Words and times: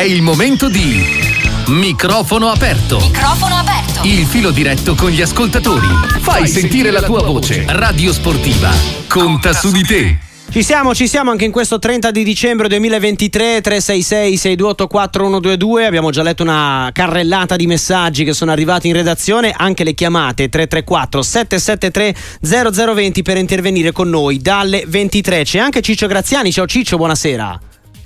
È 0.00 0.04
il 0.04 0.22
momento 0.22 0.70
di 0.70 1.04
microfono 1.66 2.48
aperto. 2.48 2.96
Microfono 3.00 3.54
aperto. 3.56 4.00
Il 4.04 4.24
filo 4.24 4.50
diretto 4.50 4.94
con 4.94 5.10
gli 5.10 5.20
ascoltatori. 5.20 5.86
Fai 6.20 6.48
sentire 6.48 6.90
la 6.90 7.02
tua 7.02 7.22
voce. 7.22 7.66
Radio 7.68 8.10
Sportiva. 8.10 8.70
Conta 9.06 9.52
su 9.52 9.70
di 9.70 9.82
te. 9.82 10.18
Ci 10.50 10.62
siamo, 10.62 10.94
ci 10.94 11.06
siamo 11.06 11.30
anche 11.30 11.44
in 11.44 11.52
questo 11.52 11.78
30 11.78 12.12
di 12.12 12.24
dicembre 12.24 12.66
2023 12.68 13.60
366 13.60 14.38
6284 14.38 15.22
122 15.22 15.84
abbiamo 15.84 16.08
già 16.08 16.22
letto 16.22 16.44
una 16.44 16.88
carrellata 16.94 17.56
di 17.56 17.66
messaggi 17.66 18.24
che 18.24 18.32
sono 18.32 18.52
arrivati 18.52 18.88
in 18.88 18.94
redazione 18.94 19.52
anche 19.54 19.84
le 19.84 19.92
chiamate 19.92 20.48
334 20.48 21.20
773 21.20 22.94
0020 22.94 23.22
per 23.22 23.36
intervenire 23.36 23.92
con 23.92 24.08
noi 24.08 24.38
dalle 24.38 24.82
23 24.88 25.44
c'è 25.44 25.58
anche 25.58 25.82
Ciccio 25.82 26.06
Graziani 26.06 26.50
ciao 26.50 26.66
Ciccio 26.66 26.96
buonasera 26.96 27.60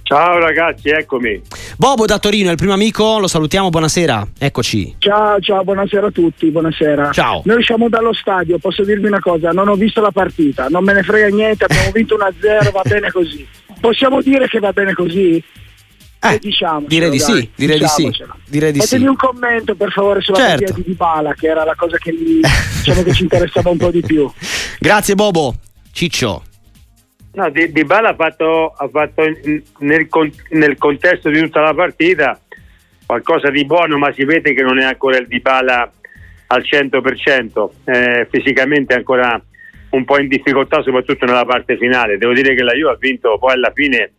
Ciao 0.05 0.39
ragazzi, 0.39 0.91
eccomi. 0.91 1.41
Bobo 1.79 2.05
da 2.05 2.19
Torino, 2.19 2.51
il 2.51 2.59
primo 2.59 2.75
amico, 2.75 3.19
lo 3.19 3.27
salutiamo, 3.27 3.71
buonasera, 3.71 4.29
eccoci. 4.39 4.97
Ciao, 4.99 5.41
ciao, 5.41 5.65
buonasera 5.65 6.09
a 6.09 6.11
tutti, 6.11 6.51
buonasera. 6.51 7.11
Ciao. 7.11 7.41
Noi 7.47 7.65
siamo 7.65 7.89
dallo 7.89 8.13
stadio, 8.13 8.59
posso 8.59 8.85
dirvi 8.85 9.07
una 9.07 9.21
cosa, 9.21 9.49
non 9.53 9.67
ho 9.67 9.75
visto 9.77 10.03
la 10.03 10.11
partita, 10.11 10.67
non 10.69 10.85
me 10.85 10.93
ne 10.93 11.03
frega 11.03 11.35
niente, 11.35 11.65
abbiamo 11.65 11.91
vinto 11.97 12.19
1-0, 12.19 12.71
va 12.71 12.83
bene 12.85 13.11
così. 13.11 13.49
Possiamo 13.81 14.21
dire 14.21 14.47
che 14.47 14.59
va 14.59 14.73
bene 14.73 14.93
così? 14.93 15.43
Eh, 16.21 16.39
diciamo, 16.39 16.85
direi 16.87 17.09
di 17.09 17.19
sì, 17.19 17.51
direi 17.55 17.79
di 17.79 17.87
sì, 17.87 18.11
direi 18.47 18.73
di 18.73 18.81
Fatemi 18.81 19.05
sì. 19.05 19.09
un 19.09 19.17
commento 19.17 19.75
per 19.75 19.91
favore 19.91 20.21
sulla 20.21 20.37
Certo. 20.37 20.65
partita 20.65 20.73
di 20.75 20.83
Dybala, 20.85 21.33
che 21.33 21.47
era 21.47 21.65
la 21.65 21.75
cosa 21.75 21.97
che, 21.97 22.13
mi, 22.13 22.41
diciamo 22.77 23.03
che 23.03 23.13
ci 23.15 23.23
interessava 23.23 23.71
un 23.71 23.79
po' 23.79 23.91
di 23.91 24.03
più. 24.03 24.31
Grazie 24.79 25.15
Bobo, 25.15 25.55
Ciccio. 25.93 26.43
No, 27.35 27.51
Di, 27.51 27.73
Di 27.73 27.85
Bala 27.85 28.11
ha 28.11 28.15
fatto, 28.15 28.69
ha 28.69 28.89
fatto 28.89 29.23
nel, 29.79 30.03
nel 30.51 30.79
contesto 30.79 31.31
di 31.31 31.41
tutta 31.41 31.61
la 31.61 31.75
partita 31.75 32.39
qualcosa 33.07 33.51
di 33.51 33.65
buono, 33.65 33.99
ma 33.99 34.13
si 34.13 34.25
vede 34.25 34.55
che 34.55 34.63
non 34.63 34.79
è 34.79 34.85
ancora 34.85 35.19
il 35.19 35.27
Di 35.27 35.41
Bala 35.41 35.91
al 36.47 36.63
100%, 36.63 37.71
eh, 37.85 38.29
fisicamente 38.31 38.95
ancora 38.95 39.41
un 39.91 40.05
po' 40.05 40.19
in 40.19 40.29
difficoltà, 40.29 40.83
soprattutto 40.83 41.25
nella 41.27 41.45
parte 41.45 41.77
finale. 41.77 42.19
Devo 42.19 42.33
dire 42.33 42.55
che 42.55 42.63
la 42.63 42.73
Juve 42.73 42.93
ha 42.93 42.97
vinto 42.99 43.37
poi 43.39 43.53
alla 43.53 43.73
fine 43.75 44.13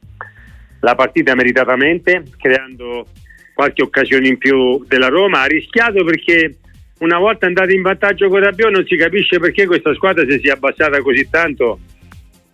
la 0.81 0.95
partita 0.95 1.35
meritatamente, 1.35 2.23
creando 2.37 3.07
qualche 3.53 3.81
occasione 3.81 4.27
in 4.27 4.37
più 4.37 4.83
della 4.87 5.07
Roma. 5.07 5.41
Ha 5.41 5.47
rischiato 5.47 6.03
perché 6.03 6.57
una 6.99 7.17
volta 7.17 7.45
andata 7.45 7.71
in 7.71 7.81
vantaggio 7.81 8.27
con 8.27 8.41
Rabiot 8.41 8.71
non 8.71 8.85
si 8.85 8.97
capisce 8.97 9.39
perché 9.39 9.65
questa 9.65 9.93
squadra 9.93 10.25
si 10.29 10.39
sia 10.39 10.53
abbassata 10.53 11.01
così 11.01 11.29
tanto 11.29 11.79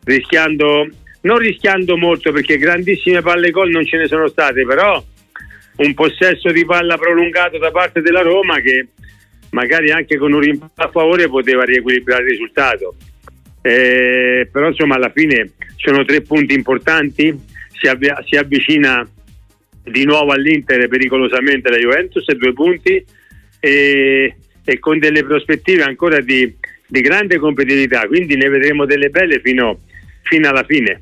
rischiando 0.03 0.88
non 1.23 1.38
rischiando 1.38 1.97
molto 1.97 2.31
perché 2.31 2.57
grandissime 2.57 3.21
palle 3.21 3.52
gol 3.52 3.69
non 3.69 3.85
ce 3.85 3.97
ne 3.97 4.07
sono 4.07 4.27
state 4.27 4.66
però 4.66 5.03
un 5.77 5.94
possesso 5.94 6.52
di 6.52 6.66
palla 6.66 6.97
prolungato 6.97 7.57
da 7.57 7.71
parte 7.71 8.02
della 8.02 8.22
Roma 8.22 8.59
che 8.59 8.88
magari 9.52 9.91
anche 9.91 10.17
con 10.17 10.33
un 10.33 10.39
rimpallo 10.39 10.72
a 10.75 10.89
favore 10.89 11.27
poteva 11.27 11.63
riequilibrare 11.63 12.23
il 12.23 12.29
risultato. 12.29 12.95
Eh, 13.61 14.49
però 14.52 14.67
insomma 14.67 14.95
alla 14.95 15.11
fine 15.13 15.52
sono 15.77 16.03
tre 16.03 16.22
punti 16.22 16.53
importanti. 16.53 17.33
Si, 17.69 17.88
avvia- 17.88 18.22
si 18.25 18.35
avvicina 18.35 19.07
di 19.83 20.05
nuovo 20.05 20.31
all'Inter 20.31 20.88
pericolosamente 20.88 21.69
la 21.69 21.77
Juventus 21.77 22.31
due 22.33 22.53
punti 22.53 23.03
e, 23.59 24.35
e 24.63 24.79
con 24.79 24.99
delle 24.99 25.23
prospettive 25.23 25.83
ancora 25.83 26.19
di, 26.19 26.53
di 26.88 27.02
grande 27.02 27.38
competitività. 27.38 28.05
Quindi 28.07 28.35
ne 28.35 28.49
vedremo 28.49 28.85
delle 28.85 29.09
belle 29.09 29.39
fino, 29.41 29.79
fino 30.23 30.50
alla 30.50 30.64
fine 30.67 31.02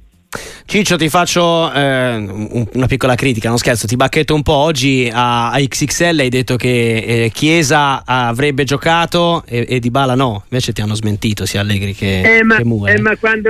Ciccio, 0.65 0.95
ti 0.97 1.09
faccio 1.09 1.73
eh, 1.73 2.15
un- 2.15 2.67
una 2.73 2.85
piccola 2.85 3.15
critica, 3.15 3.49
non 3.49 3.57
scherzo, 3.57 3.87
ti 3.87 3.95
bacchetto 3.95 4.35
un 4.35 4.43
po'. 4.43 4.53
Oggi 4.53 5.09
a, 5.11 5.49
a 5.49 5.57
XXL 5.59 6.19
hai 6.19 6.29
detto 6.29 6.55
che 6.55 7.23
eh, 7.23 7.31
Chiesa 7.33 8.03
avrebbe 8.05 8.63
giocato 8.65 9.43
e, 9.47 9.65
e 9.67 9.79
Di 9.79 9.89
Bala 9.89 10.13
no, 10.13 10.43
invece 10.47 10.71
ti 10.71 10.81
hanno 10.81 10.93
smentito 10.93 11.47
sia 11.47 11.61
Allegri 11.61 11.95
che, 11.95 12.37
Eh, 12.37 12.43
ma, 12.43 12.57
che 12.57 12.63
Mura. 12.65 12.91
eh, 12.91 13.01
ma 13.01 13.17
quando, 13.17 13.49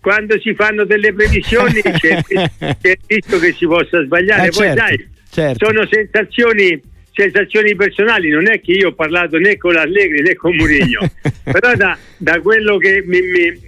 quando 0.00 0.36
si 0.40 0.52
fanno 0.54 0.84
delle 0.84 1.12
previsioni 1.14 1.74
c'è, 1.80 2.20
c'è 2.24 2.74
il 2.82 2.98
rischio 3.06 3.38
che 3.38 3.54
si 3.56 3.64
possa 3.66 4.02
sbagliare. 4.02 4.48
Eh, 4.48 4.50
Poi 4.50 4.66
certo, 4.66 4.80
sai, 4.84 5.08
certo. 5.30 5.64
sono 5.66 5.86
sensazioni, 5.88 6.82
sensazioni 7.18 7.74
personali, 7.74 8.30
non 8.30 8.48
è 8.48 8.60
che 8.60 8.72
io 8.72 8.88
ho 8.88 8.94
parlato 8.94 9.38
né 9.38 9.56
con 9.56 9.76
Allegri 9.76 10.22
né 10.22 10.34
con 10.34 10.54
Murigno, 10.54 11.00
però 11.42 11.74
da, 11.74 11.98
da 12.16 12.40
quello 12.40 12.78
che 12.78 13.02
mi, 13.04 13.20
mi- 13.20 13.58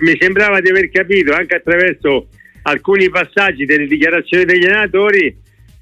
mi 0.00 0.16
sembrava 0.18 0.60
di 0.60 0.70
aver 0.70 0.88
capito 0.90 1.32
anche 1.34 1.56
attraverso 1.56 2.28
alcuni 2.62 3.10
passaggi 3.10 3.66
delle 3.66 3.86
dichiarazioni 3.86 4.44
degli 4.46 4.64
allenatori, 4.64 5.36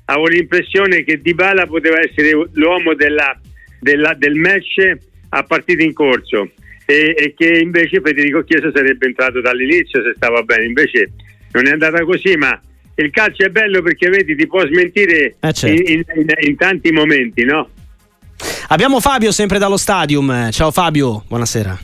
avevo 0.06 0.26
l'impressione 0.26 1.04
che 1.04 1.20
Dybala 1.20 1.66
poteva 1.66 2.00
essere 2.00 2.30
l'uomo 2.54 2.94
della- 2.94 3.40
della- 3.80 4.14
del 4.18 4.34
match 4.34 4.92
a 5.30 5.42
partita 5.44 5.82
in 5.82 5.92
corso. 5.92 6.50
E, 6.84 7.14
e 7.16 7.34
che 7.36 7.60
invece 7.60 8.00
Federico 8.00 8.42
Chiesa 8.42 8.70
sarebbe 8.74 9.06
entrato 9.06 9.40
dall'inizio 9.40 10.02
se 10.02 10.12
stava 10.16 10.42
bene, 10.42 10.64
invece 10.64 11.12
non 11.52 11.66
è 11.68 11.70
andata 11.70 12.02
così, 12.02 12.36
ma 12.36 12.60
il 12.96 13.10
calcio 13.10 13.44
è 13.44 13.48
bello 13.48 13.82
perché 13.82 14.08
vedi 14.08 14.34
ti 14.36 14.46
può 14.46 14.64
smentire 14.66 15.36
Eh, 15.40 15.52
certo. 15.52 15.90
in, 15.90 16.02
in- 16.14 16.24
in- 16.40 16.56
tanti 16.56 16.90
momenti, 16.92 17.44
no? 17.44 17.68
Abbiamo 18.68 19.00
Fabio 19.00 19.30
sempre 19.32 19.58
dallo 19.58 19.76
stadium. 19.76 20.50
Ciao 20.50 20.70
Fabio, 20.70 21.24
buonasera. 21.28 21.78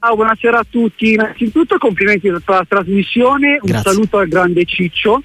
Ciao, 0.00 0.14
buonasera 0.16 0.58
a 0.58 0.66
tutti. 0.68 1.12
Innanzitutto 1.12 1.78
complimenti 1.78 2.28
per 2.30 2.42
la 2.46 2.64
trasmissione, 2.68 3.58
un 3.60 3.68
Grazie. 3.70 3.90
saluto 3.92 4.18
al 4.18 4.28
grande 4.28 4.64
Ciccio, 4.64 5.22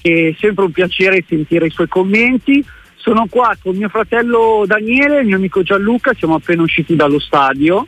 che 0.00 0.28
è 0.34 0.36
sempre 0.40 0.64
un 0.64 0.72
piacere 0.72 1.24
sentire 1.28 1.66
i 1.66 1.70
suoi 1.70 1.88
commenti. 1.88 2.64
Sono 2.96 3.26
qua 3.28 3.54
con 3.62 3.76
mio 3.76 3.88
fratello 3.88 4.64
Daniele 4.66 5.18
e 5.18 5.20
il 5.20 5.26
mio 5.26 5.36
amico 5.36 5.62
Gianluca, 5.62 6.12
siamo 6.14 6.34
appena 6.36 6.62
usciti 6.62 6.96
dallo 6.96 7.18
stadio 7.18 7.86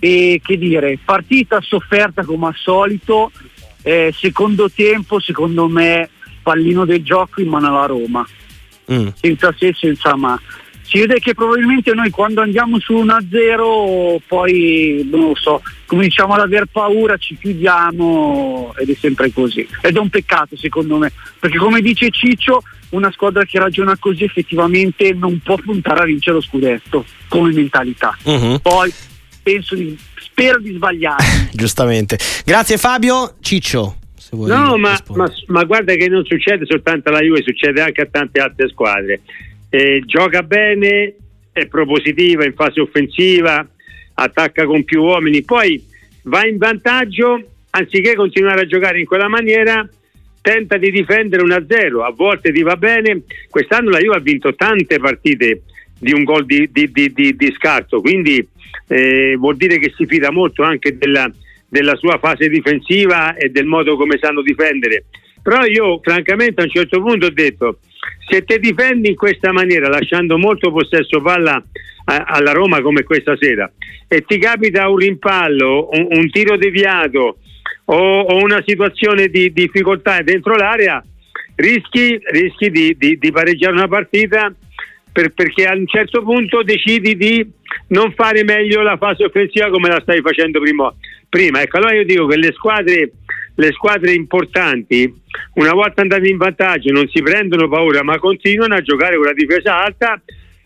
e 0.00 0.40
che 0.44 0.56
dire, 0.58 0.98
partita 1.04 1.60
sofferta 1.60 2.24
come 2.24 2.46
al 2.46 2.54
solito, 2.56 3.30
eh, 3.82 4.12
secondo 4.16 4.70
tempo 4.70 5.20
secondo 5.20 5.68
me 5.68 6.08
pallino 6.42 6.84
del 6.84 7.02
gioco 7.02 7.40
in 7.40 7.48
mano 7.48 7.68
alla 7.68 7.86
Roma 7.86 8.26
Mm. 8.90 9.08
senza 9.20 9.54
se 9.58 9.74
senza 9.78 10.16
ma. 10.16 10.40
Si 10.80 10.98
vede 10.98 11.20
che 11.20 11.34
probabilmente 11.34 11.92
noi 11.92 12.08
quando 12.08 12.40
andiamo 12.40 12.80
su 12.80 12.94
1-0 12.94 14.16
poi 14.26 15.06
non 15.10 15.20
lo 15.28 15.34
so, 15.34 15.60
cominciamo 15.84 16.32
ad 16.32 16.40
aver 16.40 16.64
paura, 16.72 17.18
ci 17.18 17.36
chiudiamo 17.36 18.72
ed 18.78 18.88
è 18.88 18.94
sempre 18.94 19.30
così. 19.30 19.68
Ed 19.82 19.96
è 19.96 19.98
un 20.00 20.08
peccato 20.08 20.56
secondo 20.56 20.96
me, 20.96 21.12
perché 21.38 21.58
come 21.58 21.82
dice 21.82 22.08
Ciccio, 22.10 22.62
una 22.90 23.10
squadra 23.12 23.44
che 23.44 23.58
ragiona 23.58 23.94
così 23.98 24.24
effettivamente 24.24 25.12
non 25.12 25.38
può 25.44 25.56
puntare 25.56 26.00
a 26.00 26.04
vincere 26.06 26.36
lo 26.36 26.42
scudetto 26.42 27.04
come 27.28 27.52
mentalità. 27.52 28.16
Mhm, 28.24 28.58
Poi 28.62 28.90
penso 29.52 29.74
di, 29.74 29.96
spero 30.20 30.58
di 30.60 30.72
sbagliare. 30.72 31.24
Giustamente. 31.52 32.18
Grazie 32.44 32.76
Fabio. 32.76 33.36
Ciccio, 33.40 33.96
se 34.16 34.36
vuoi 34.36 34.48
No, 34.50 34.76
ma, 34.76 34.98
ma- 35.14 35.32
ma 35.46 35.64
guarda 35.64 35.94
che 35.94 36.08
non 36.08 36.24
succede 36.24 36.66
soltanto 36.66 37.08
alla 37.08 37.20
Juve, 37.20 37.42
succede 37.42 37.80
anche 37.80 38.02
a 38.02 38.06
tante 38.10 38.40
altre 38.40 38.68
squadre. 38.68 39.20
Eh, 39.70 40.02
gioca 40.06 40.42
bene, 40.42 41.14
è 41.52 41.66
propositiva 41.66 42.44
in 42.44 42.54
fase 42.54 42.80
offensiva, 42.80 43.66
attacca 44.14 44.64
con 44.66 44.84
più 44.84 45.02
uomini, 45.02 45.42
poi 45.42 45.82
va 46.22 46.46
in 46.46 46.58
vantaggio, 46.58 47.42
anziché 47.70 48.14
continuare 48.14 48.62
a 48.62 48.66
giocare 48.66 48.98
in 49.00 49.06
quella 49.06 49.28
maniera, 49.28 49.86
tenta 50.40 50.76
di 50.76 50.90
difendere 50.90 51.42
1-0, 51.42 52.02
a 52.04 52.10
volte 52.14 52.52
ti 52.52 52.62
va 52.62 52.76
bene. 52.76 53.22
Quest'anno 53.48 53.90
la 53.90 53.98
Juve 53.98 54.16
ha 54.16 54.20
vinto 54.20 54.54
tante 54.54 54.98
partite 54.98 55.62
di 55.98 56.12
un 56.12 56.22
gol 56.24 56.46
di, 56.46 56.68
di- 56.72 56.90
di- 56.92 57.12
di- 57.12 57.34
di 57.36 57.52
scarto, 57.56 58.00
quindi 58.00 58.46
eh, 58.88 59.36
vuol 59.36 59.56
dire 59.56 59.78
che 59.78 59.92
si 59.96 60.06
fida 60.06 60.30
molto 60.30 60.62
anche 60.62 60.96
della, 60.96 61.30
della 61.68 61.96
sua 61.96 62.18
fase 62.18 62.48
difensiva 62.48 63.34
e 63.36 63.50
del 63.50 63.66
modo 63.66 63.96
come 63.96 64.18
sanno 64.20 64.42
difendere. 64.42 65.04
Però 65.42 65.64
io 65.64 66.00
francamente 66.02 66.60
a 66.60 66.64
un 66.64 66.70
certo 66.70 67.00
punto 67.00 67.26
ho 67.26 67.30
detto, 67.30 67.78
se 68.28 68.44
te 68.44 68.58
difendi 68.58 69.10
in 69.10 69.16
questa 69.16 69.52
maniera, 69.52 69.88
lasciando 69.88 70.36
molto 70.36 70.70
possesso 70.70 71.20
palla 71.22 71.62
a- 72.04 72.24
alla 72.24 72.52
Roma 72.52 72.80
come 72.82 73.02
questa 73.02 73.36
sera, 73.38 73.70
e 74.06 74.24
ti 74.26 74.38
capita 74.38 74.88
un 74.88 74.96
rimpallo, 74.96 75.88
un, 75.92 76.06
un 76.10 76.30
tiro 76.30 76.56
deviato 76.56 77.38
o, 77.86 78.20
o 78.20 78.42
una 78.42 78.62
situazione 78.66 79.28
di 79.28 79.52
difficoltà 79.52 80.20
dentro 80.22 80.56
l'area, 80.56 81.02
rischi, 81.56 82.18
rischi 82.30 82.70
di, 82.70 82.96
di- 82.98 83.18
di 83.18 83.30
pareggiare 83.32 83.72
una 83.72 83.88
partita 83.88 84.52
per- 85.12 85.32
perché 85.32 85.64
a 85.64 85.74
un 85.74 85.86
certo 85.86 86.22
punto 86.22 86.62
decidi 86.62 87.16
di 87.16 87.46
non 87.88 88.12
fare 88.12 88.44
meglio 88.44 88.82
la 88.82 88.96
fase 88.96 89.24
offensiva 89.24 89.70
come 89.70 89.88
la 89.88 90.00
stavi 90.00 90.20
facendo 90.20 90.60
prima. 90.60 90.92
prima. 91.28 91.60
Ecco, 91.60 91.76
allora 91.76 91.94
io 91.94 92.04
dico 92.04 92.26
che 92.26 92.36
le 92.36 92.52
squadre, 92.52 93.12
le 93.54 93.72
squadre 93.72 94.12
importanti, 94.12 95.12
una 95.54 95.72
volta 95.72 96.00
andate 96.02 96.28
in 96.28 96.36
vantaggio, 96.38 96.90
non 96.90 97.06
si 97.08 97.20
prendono 97.22 97.68
paura, 97.68 98.02
ma 98.02 98.18
continuano 98.18 98.74
a 98.74 98.80
giocare 98.80 99.16
con 99.16 99.26
la 99.26 99.34
difesa 99.34 99.84
alta 99.84 100.20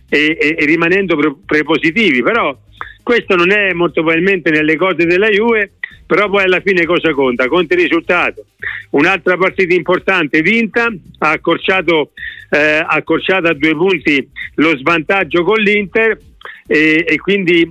e, 0.09 0.37
e- 0.41 0.57
e 0.59 0.65
rimanendo 0.65 1.17
pre- 1.17 1.35
prepositivi. 1.45 2.23
Però 2.23 2.57
questo 3.03 3.35
non 3.35 3.51
è 3.51 3.73
molto 3.73 4.03
probabilmente 4.03 4.51
nelle 4.51 4.77
cose 4.77 5.05
della 5.05 5.29
Juve 5.29 5.73
però 6.13 6.29
poi 6.29 6.45
alla 6.45 6.61
fine 6.61 6.85
cosa 6.85 7.13
conta? 7.13 7.49
Conta 7.49 7.73
il 7.75 7.81
risultato. 7.81 8.45
Un'altra 8.91 9.39
partita 9.39 9.73
importante 9.75 10.43
vinta, 10.43 10.93
ha 11.21 11.31
accorciato, 11.31 12.11
eh, 12.53 12.85
accorciato 12.87 13.49
a 13.49 13.55
due 13.55 13.75
punti 13.75 14.29
lo 14.57 14.77
svantaggio 14.77 15.43
con 15.43 15.59
l'Inter 15.59 16.19
e, 16.67 17.05
e 17.09 17.17
quindi 17.17 17.67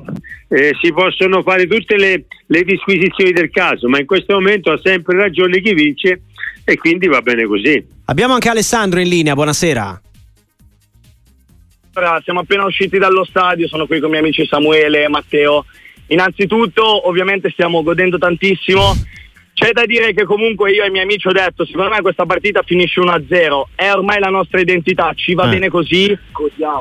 eh, 0.48 0.76
si 0.82 0.92
possono 0.92 1.44
fare 1.44 1.68
tutte 1.68 1.98
le, 1.98 2.26
le 2.48 2.64
disquisizioni 2.64 3.32
del 3.32 3.52
caso, 3.52 3.88
ma 3.88 4.00
in 4.00 4.08
questo 4.08 4.34
momento 4.34 4.72
ha 4.72 4.80
sempre 4.82 5.18
ragione 5.18 5.62
chi 5.62 5.74
vince 5.76 6.22
e 6.64 6.78
quindi 6.78 7.08
va 7.08 7.22
bene 7.22 7.46
così. 7.46 7.86
Abbiamo 8.06 8.34
anche 8.34 8.50
Alessandro 8.50 9.00
in 9.00 9.08
linea, 9.08 9.36
buonasera. 9.36 10.02
Siamo 12.24 12.40
appena 12.40 12.66
usciti 12.66 12.98
dallo 12.98 13.24
stadio, 13.24 13.68
sono 13.68 13.86
qui 13.86 14.00
con 14.00 14.08
i 14.08 14.12
miei 14.14 14.24
amici 14.24 14.48
Samuele 14.48 15.04
e 15.04 15.10
Matteo. 15.10 15.66
Innanzitutto, 16.08 17.08
ovviamente 17.08 17.52
stiamo 17.52 17.84
godendo 17.84 18.18
tantissimo. 18.18 18.96
C'è 19.54 19.72
da 19.74 19.86
dire 19.86 20.14
che 20.14 20.24
comunque 20.24 20.72
io 20.72 20.84
ai 20.84 20.90
miei 20.90 21.04
amici 21.04 21.28
ho 21.28 21.32
detto, 21.32 21.66
secondo 21.66 21.92
me 21.92 22.02
questa 22.02 22.26
partita 22.26 22.64
finisce 22.64 23.00
1-0, 23.02 23.62
è 23.76 23.92
ormai 23.92 24.20
la 24.20 24.30
nostra 24.30 24.60
identità, 24.60 25.14
ci 25.16 25.34
va 25.34 25.46
eh. 25.46 25.50
bene 25.50 25.70
così, 25.70 26.10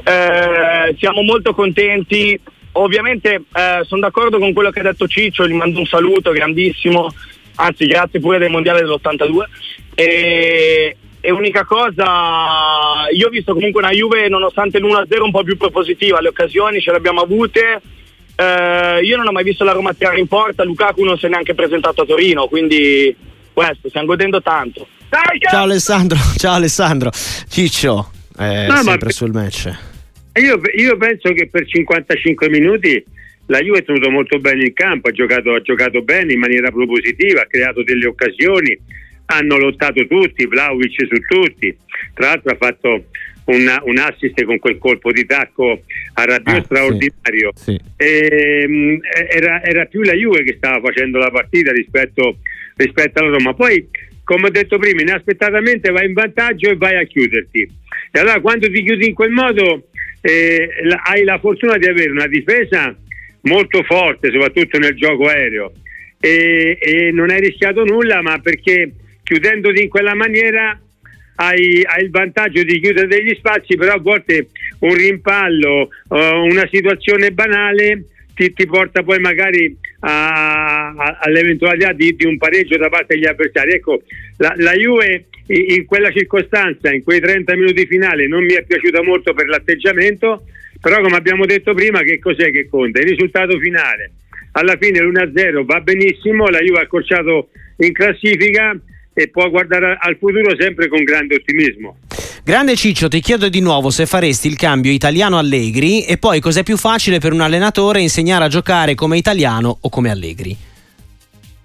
eh, 0.04 0.96
siamo 0.98 1.22
molto 1.22 1.52
contenti. 1.52 2.38
Ovviamente 2.72 3.42
eh, 3.52 3.80
sono 3.84 4.00
d'accordo 4.00 4.38
con 4.38 4.52
quello 4.52 4.70
che 4.70 4.80
ha 4.80 4.84
detto 4.84 5.08
Ciccio, 5.08 5.46
gli 5.46 5.52
mando 5.52 5.80
un 5.80 5.86
saluto 5.86 6.30
grandissimo, 6.30 7.12
anzi 7.56 7.86
grazie 7.86 8.20
pure 8.20 8.38
del 8.38 8.50
Mondiale 8.50 8.80
dell'82. 8.80 9.42
E, 9.94 10.96
e 11.20 11.30
unica 11.30 11.64
cosa, 11.64 13.08
io 13.12 13.26
ho 13.26 13.30
visto 13.30 13.52
comunque 13.52 13.82
una 13.82 13.92
Juve 13.92 14.28
nonostante 14.28 14.78
l'1-0 14.78 15.22
un 15.22 15.30
po' 15.32 15.42
più 15.42 15.56
propositiva, 15.56 16.20
le 16.20 16.28
occasioni 16.28 16.80
ce 16.80 16.92
le 16.92 16.96
abbiamo 16.96 17.20
avute. 17.20 17.82
Eh, 18.40 19.00
io 19.02 19.18
non 19.18 19.28
ho 19.28 19.32
mai 19.32 19.44
visto 19.44 19.64
la 19.64 19.72
Roma 19.72 19.92
tirare 19.92 20.18
in 20.18 20.26
porta, 20.26 20.64
Lukaku 20.64 21.04
non 21.04 21.18
si 21.18 21.26
è 21.26 21.28
neanche 21.28 21.54
presentato 21.54 22.00
a 22.00 22.06
Torino, 22.06 22.48
quindi 22.48 23.14
questo, 23.52 23.90
stiamo 23.90 24.06
godendo 24.06 24.40
tanto. 24.40 24.88
Ciao 25.50 25.64
Alessandro, 25.64 26.16
ciao 26.36 26.54
Alessandro. 26.54 27.10
Ciccio, 27.12 28.10
eh, 28.38 28.66
no, 28.66 28.76
sempre 28.76 29.10
sul 29.10 29.32
match. 29.32 29.70
Io, 30.40 30.58
io, 30.74 30.96
penso 30.96 31.32
che 31.34 31.48
per 31.48 31.66
55 31.66 32.48
minuti 32.48 33.04
la 33.46 33.58
Juve 33.58 33.80
è 33.80 33.84
tenuto 33.84 34.08
molto 34.08 34.38
bene 34.38 34.64
in 34.64 34.72
campo, 34.72 35.08
ha 35.08 35.12
giocato, 35.12 35.52
ha 35.52 35.60
giocato 35.60 36.00
bene 36.00 36.32
in 36.32 36.38
maniera 36.38 36.70
propositiva, 36.70 37.42
ha 37.42 37.46
creato 37.46 37.82
delle 37.82 38.06
occasioni 38.06 38.78
hanno 39.26 39.58
lottato 39.58 40.06
tutti, 40.06 40.46
Vlaovic 40.46 41.06
su 41.06 41.20
tutti, 41.28 41.76
tra 42.14 42.28
l'altro 42.28 42.52
ha 42.52 42.56
fatto 42.56 43.04
un, 43.50 43.80
un 43.84 43.98
assist 43.98 44.42
con 44.44 44.58
quel 44.58 44.78
colpo 44.78 45.12
di 45.12 45.26
tacco 45.26 45.82
a 46.14 46.24
radio 46.24 46.56
ah, 46.56 46.62
straordinario. 46.62 47.52
Sì, 47.54 47.72
sì. 47.72 47.80
E, 47.96 48.62
ehm, 48.62 49.00
era, 49.30 49.62
era, 49.62 49.84
più 49.86 50.02
la 50.02 50.14
Juve 50.14 50.44
che 50.44 50.54
stava 50.56 50.80
facendo 50.80 51.18
la 51.18 51.30
partita 51.30 51.72
rispetto, 51.72 52.38
rispetto 52.76 53.20
alla 53.20 53.36
Roma. 53.36 53.54
Poi, 53.54 53.88
come 54.24 54.46
ho 54.46 54.50
detto 54.50 54.78
prima, 54.78 55.02
inaspettatamente 55.02 55.90
vai 55.90 56.06
in 56.06 56.12
vantaggio 56.12 56.70
e 56.70 56.76
vai 56.76 56.96
a 56.96 57.04
chiuderti. 57.04 57.68
E 58.12 58.20
allora 58.20 58.40
quando 58.40 58.70
ti 58.70 58.82
chiudi 58.82 59.08
in 59.08 59.14
quel 59.14 59.30
modo 59.30 59.88
eh, 60.20 60.68
la, 60.84 61.02
hai 61.04 61.24
la 61.24 61.38
fortuna 61.38 61.76
di 61.76 61.86
avere 61.86 62.10
una 62.10 62.26
difesa 62.26 62.94
molto 63.42 63.82
forte, 63.82 64.30
soprattutto 64.30 64.78
nel 64.78 64.94
gioco 64.94 65.26
aereo. 65.26 65.72
E, 66.20 66.76
e 66.80 67.10
non 67.12 67.30
hai 67.30 67.40
rischiato 67.40 67.84
nulla, 67.84 68.20
ma 68.20 68.38
perché 68.38 68.92
chiudendoti 69.22 69.82
in 69.82 69.88
quella 69.88 70.14
maniera 70.14 70.78
hai, 71.40 71.82
hai, 71.84 72.04
il 72.04 72.10
vantaggio 72.10 72.62
di 72.62 72.80
chiudere 72.80 73.06
degli 73.06 73.34
spazi, 73.34 73.74
però 73.76 73.94
a 73.94 73.98
volte 74.00 74.48
un 74.80 74.94
rimpallo, 74.94 75.88
uh, 76.08 76.16
una 76.16 76.68
situazione 76.70 77.32
banale 77.32 78.04
ti, 78.34 78.52
ti, 78.52 78.66
porta 78.66 79.02
poi 79.02 79.18
magari 79.20 79.74
a, 80.00 80.88
a, 80.88 81.18
all'eventualità 81.20 81.92
di, 81.92 82.14
di, 82.14 82.26
un 82.26 82.36
pareggio 82.36 82.76
da 82.76 82.90
parte 82.90 83.14
degli 83.14 83.26
avversari. 83.26 83.72
Ecco, 83.72 84.02
la, 84.36 84.52
la 84.56 84.72
Juve 84.72 85.26
in, 85.46 85.64
in, 85.68 85.86
quella 85.86 86.10
circostanza, 86.10 86.92
in 86.92 87.02
quei 87.02 87.20
30 87.20 87.56
minuti 87.56 87.86
finali, 87.86 88.28
non 88.28 88.44
mi 88.44 88.52
è 88.52 88.62
piaciuta 88.62 89.02
molto 89.02 89.32
per 89.32 89.48
l'atteggiamento, 89.48 90.44
però 90.78 91.00
come 91.00 91.16
abbiamo 91.16 91.46
detto 91.46 91.72
prima, 91.72 92.00
che 92.00 92.18
cos'è 92.18 92.50
che 92.50 92.68
conta? 92.68 93.00
Il 93.00 93.08
risultato 93.08 93.58
finale. 93.58 94.12
Alla 94.52 94.76
fine 94.78 95.00
l'1-0 95.00 95.64
va 95.64 95.80
benissimo, 95.80 96.48
la 96.48 96.58
Juve 96.58 96.80
ha 96.80 96.82
accorciato 96.82 97.48
in 97.78 97.92
classifica 97.92 98.78
e 99.12 99.28
può 99.28 99.48
guardare 99.50 99.96
al 100.00 100.16
futuro 100.18 100.54
sempre 100.58 100.88
con 100.88 101.02
grande 101.02 101.36
ottimismo. 101.36 101.98
Grande 102.42 102.74
Ciccio, 102.74 103.08
ti 103.08 103.20
chiedo 103.20 103.48
di 103.48 103.60
nuovo 103.60 103.90
se 103.90 104.06
faresti 104.06 104.48
il 104.48 104.56
cambio 104.56 104.90
italiano 104.92 105.38
Allegri 105.38 106.04
e 106.04 106.16
poi 106.16 106.40
cos'è 106.40 106.62
più 106.62 106.76
facile 106.76 107.18
per 107.18 107.32
un 107.32 107.40
allenatore 107.40 108.00
insegnare 108.00 108.44
a 108.44 108.48
giocare 108.48 108.94
come 108.94 109.18
italiano 109.18 109.78
o 109.80 109.88
come 109.88 110.10
Allegri? 110.10 110.56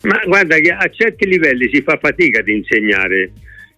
Ma 0.01 0.21
guarda 0.25 0.57
che 0.57 0.69
a 0.69 0.87
certi 0.89 1.25
livelli 1.27 1.69
si 1.73 1.81
fa 1.81 1.97
fatica 1.99 2.39
ad 2.39 2.47
insegnare 2.47 3.31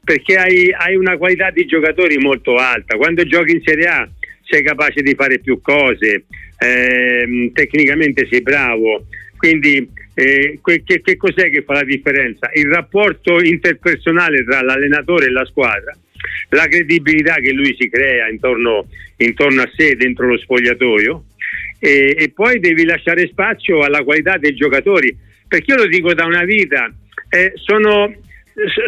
perché 0.04 0.38
hai, 0.38 0.72
hai 0.72 0.96
una 0.96 1.18
qualità 1.18 1.52
di 1.52 1.66
giocatori 1.66 2.18
molto 2.18 2.56
alta. 2.56 2.96
Quando 2.96 3.24
giochi 3.26 3.52
in 3.52 3.62
Serie 3.64 3.88
A 3.88 4.10
sei 4.44 4.64
capace 4.64 5.02
di 5.02 5.14
fare 5.16 5.40
più 5.40 5.62
cose, 5.62 6.24
ehm, 6.58 7.52
tecnicamente 7.52 8.26
sei 8.30 8.42
bravo, 8.42 9.06
quindi 9.36 9.88
eh, 10.20 10.60
che, 10.64 11.02
che, 11.04 11.16
cos'è 11.16 11.52
che 11.52 11.62
fa 11.62 11.74
la 11.74 11.84
differenza? 11.84 12.50
Il 12.56 12.66
rapporto 12.72 13.40
interpersonale 13.40 14.44
tra 14.44 14.64
l'allenatore 14.64 15.28
e 15.28 15.30
la 15.30 15.46
squadra, 15.46 15.96
la 16.50 16.66
credibilità 16.68 17.36
che 17.36 17.52
lui 17.52 17.76
si 17.78 17.88
crea 17.88 18.28
intorno, 18.28 18.88
intorno 19.18 19.62
a 19.62 19.70
sé, 19.76 19.96
dentro 19.96 20.26
lo 20.26 20.38
spogliatoio, 20.40 21.24
e, 21.78 22.16
e, 22.18 22.32
poi 22.34 22.60
devi 22.60 22.84
lasciare 22.84 23.28
spazio 23.28 23.84
alla 23.84 24.04
qualità 24.04 24.38
dei 24.38 24.56
giocatori, 24.56 25.16
perché 25.48 25.72
io 25.72 25.78
lo 25.78 25.88
dico 25.88 26.16
da 26.16 26.26
una 26.26 26.46
vita, 26.46 26.92
eh, 27.30 27.52
sono, 27.54 28.12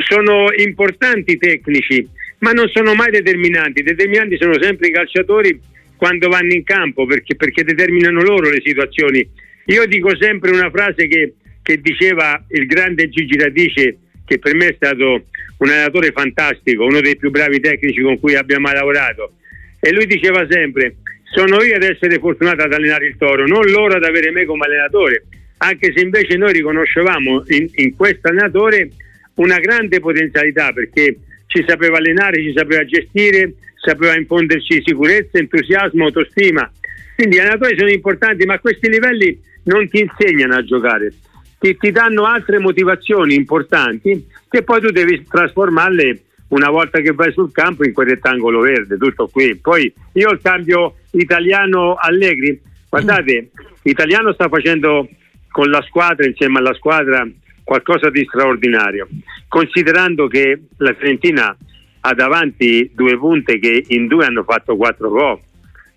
sono 0.07 0.47
importanti 0.55 1.33
i 1.33 1.37
tecnici, 1.37 2.09
ma 2.39 2.53
non 2.53 2.67
sono 2.69 2.95
mai 2.95 3.11
determinanti, 3.11 3.83
determinanti 3.83 4.35
sono 4.39 4.59
sempre 4.59 4.87
i 4.87 4.91
calciatori 4.91 5.61
quando 5.95 6.27
vanno 6.27 6.53
in 6.53 6.63
campo 6.63 7.05
perché, 7.05 7.35
perché 7.35 7.63
determinano 7.63 8.23
loro 8.23 8.49
le 8.49 8.61
situazioni 8.63 9.47
io 9.69 9.85
dico 9.85 10.15
sempre 10.17 10.51
una 10.51 10.69
frase 10.71 11.07
che, 11.07 11.35
che 11.61 11.79
diceva 11.79 12.43
il 12.49 12.65
grande 12.65 13.07
Gigi 13.09 13.37
Radice, 13.37 13.97
che 14.25 14.39
per 14.39 14.55
me 14.55 14.67
è 14.67 14.73
stato 14.75 15.25
un 15.57 15.69
allenatore 15.69 16.11
fantastico, 16.11 16.85
uno 16.85 17.01
dei 17.01 17.17
più 17.17 17.29
bravi 17.29 17.59
tecnici 17.59 18.01
con 18.01 18.19
cui 18.19 18.35
abbiamo 18.35 18.67
mai 18.67 18.73
lavorato. 18.73 19.33
E 19.79 19.91
lui 19.91 20.07
diceva 20.07 20.47
sempre: 20.49 20.95
Sono 21.35 21.61
io 21.61 21.75
ad 21.75 21.83
essere 21.83 22.17
fortunato 22.17 22.63
ad 22.63 22.73
allenare 22.73 23.07
il 23.07 23.17
toro, 23.17 23.45
non 23.45 23.63
loro 23.65 23.95
ad 23.95 24.03
avere 24.03 24.31
me 24.31 24.45
come 24.45 24.65
allenatore. 24.65 25.25
Anche 25.57 25.93
se 25.95 26.01
invece 26.01 26.35
noi 26.37 26.53
riconoscevamo 26.53 27.43
in, 27.49 27.67
in 27.75 27.95
questo 27.95 28.29
allenatore 28.29 28.89
una 29.35 29.59
grande 29.59 29.99
potenzialità 29.99 30.71
perché 30.71 31.17
ci 31.45 31.63
sapeva 31.67 31.97
allenare, 31.97 32.41
ci 32.41 32.53
sapeva 32.55 32.83
gestire, 32.85 33.53
sapeva 33.75 34.17
infonderci 34.17 34.81
sicurezza, 34.83 35.37
entusiasmo, 35.37 36.05
autostima. 36.05 36.71
Quindi 37.15 37.35
gli 37.35 37.39
allenatori 37.39 37.77
sono 37.77 37.89
importanti, 37.89 38.45
ma 38.45 38.55
a 38.55 38.59
questi 38.59 38.89
livelli 38.89 39.47
non 39.63 39.87
ti 39.89 39.99
insegnano 39.99 40.55
a 40.55 40.63
giocare, 40.63 41.13
ti, 41.59 41.75
ti 41.77 41.91
danno 41.91 42.23
altre 42.23 42.59
motivazioni 42.59 43.35
importanti 43.35 44.25
che 44.49 44.63
poi 44.63 44.81
tu 44.81 44.89
devi 44.89 45.23
trasformarle 45.23 46.21
una 46.49 46.69
volta 46.69 46.99
che 46.99 47.11
vai 47.11 47.31
sul 47.31 47.51
campo 47.51 47.85
in 47.85 47.93
quel 47.93 48.07
rettangolo 48.07 48.61
verde, 48.61 48.97
tutto 48.97 49.27
qui. 49.27 49.55
Poi 49.55 49.91
io 50.13 50.31
il 50.31 50.39
cambio 50.41 50.95
italiano 51.11 51.95
Allegri, 51.95 52.59
guardate, 52.89 53.51
l'italiano 53.83 54.33
sta 54.33 54.47
facendo 54.47 55.07
con 55.51 55.69
la 55.69 55.81
squadra, 55.81 56.25
insieme 56.25 56.59
alla 56.59 56.73
squadra, 56.73 57.27
qualcosa 57.63 58.09
di 58.09 58.25
straordinario, 58.25 59.07
considerando 59.47 60.27
che 60.27 60.59
la 60.77 60.93
Fiorentina 60.93 61.55
ha 62.01 62.13
davanti 62.13 62.89
due 62.95 63.17
punte 63.17 63.59
che 63.59 63.83
in 63.89 64.07
due 64.07 64.25
hanno 64.25 64.43
fatto 64.43 64.75
quattro 64.75 65.09
gol, 65.09 65.39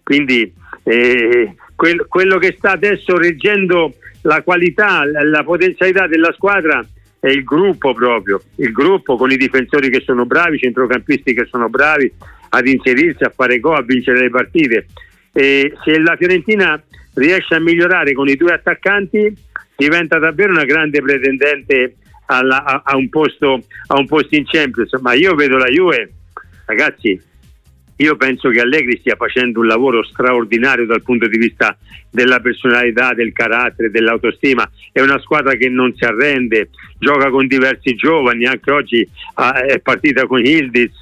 quindi 0.02 0.52
eh, 0.82 1.54
quel, 1.82 2.06
quello 2.06 2.38
che 2.38 2.54
sta 2.56 2.70
adesso 2.70 3.16
reggendo 3.16 3.94
la 4.20 4.40
qualità, 4.42 5.02
la 5.04 5.42
potenzialità 5.42 6.06
della 6.06 6.32
squadra 6.32 6.86
è 7.18 7.26
il 7.26 7.42
gruppo 7.42 7.92
proprio, 7.92 8.40
il 8.58 8.70
gruppo 8.70 9.16
con 9.16 9.32
i 9.32 9.36
difensori 9.36 9.90
che 9.90 10.00
sono 10.04 10.24
bravi, 10.24 10.54
i 10.54 10.60
centrocampisti 10.60 11.34
che 11.34 11.44
sono 11.50 11.68
bravi 11.68 12.12
ad 12.50 12.68
inserirsi, 12.68 13.24
a 13.24 13.32
fare 13.34 13.58
gol, 13.58 13.78
a 13.78 13.82
vincere 13.82 14.20
le 14.20 14.30
partite. 14.30 14.86
E 15.32 15.72
se 15.82 15.98
la 15.98 16.14
Fiorentina 16.14 16.80
riesce 17.14 17.56
a 17.56 17.60
migliorare 17.60 18.12
con 18.12 18.28
i 18.28 18.36
due 18.36 18.52
attaccanti 18.52 19.34
diventa 19.74 20.20
davvero 20.20 20.52
una 20.52 20.64
grande 20.64 21.02
pretendente 21.02 21.96
alla, 22.26 22.62
a, 22.62 22.82
a, 22.84 22.96
un 22.96 23.08
posto, 23.08 23.60
a 23.88 23.98
un 23.98 24.06
posto 24.06 24.36
in 24.36 24.44
Champions. 24.46 24.92
Ma 25.00 25.14
io 25.14 25.34
vedo 25.34 25.56
la 25.56 25.66
Juve, 25.66 26.12
ragazzi, 26.66 27.20
io 27.96 28.16
penso 28.16 28.48
che 28.48 28.60
Allegri 28.60 28.98
stia 28.98 29.16
facendo 29.16 29.60
un 29.60 29.66
lavoro 29.66 30.02
straordinario 30.02 30.86
dal 30.86 31.02
punto 31.02 31.28
di 31.28 31.38
vista 31.38 31.76
della 32.10 32.40
personalità, 32.40 33.14
del 33.14 33.32
carattere, 33.32 33.90
dell'autostima. 33.90 34.68
È 34.90 35.00
una 35.00 35.20
squadra 35.20 35.54
che 35.54 35.68
non 35.68 35.94
si 35.94 36.04
arrende, 36.04 36.70
gioca 36.98 37.30
con 37.30 37.46
diversi 37.46 37.94
giovani, 37.94 38.46
anche 38.46 38.70
oggi 38.70 39.08
ah, 39.34 39.64
è 39.64 39.78
partita 39.80 40.26
con 40.26 40.44
Hildiz, 40.44 40.98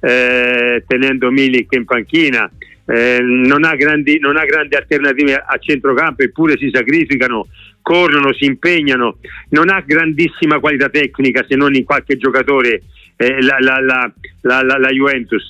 eh, 0.00 0.84
tenendo 0.86 1.30
Milik 1.30 1.72
in 1.72 1.84
panchina. 1.84 2.50
Eh, 2.86 3.18
non, 3.20 3.64
ha 3.64 3.74
grandi, 3.76 4.18
non 4.18 4.36
ha 4.36 4.44
grandi 4.44 4.74
alternative 4.74 5.34
a 5.36 5.56
centrocampo 5.58 6.22
eppure 6.22 6.58
si 6.58 6.68
sacrificano 6.70 7.46
corrono, 7.80 8.32
si 8.34 8.44
impegnano, 8.46 9.18
non 9.50 9.70
ha 9.70 9.80
grandissima 9.80 10.58
qualità 10.58 10.88
tecnica 10.88 11.44
se 11.46 11.54
non 11.54 11.74
in 11.74 11.84
qualche 11.84 12.16
giocatore 12.16 12.82
eh, 13.16 13.42
la, 13.42 13.58
la, 13.58 14.12
la, 14.42 14.78
la, 14.78 14.88
Juventus, 14.90 15.46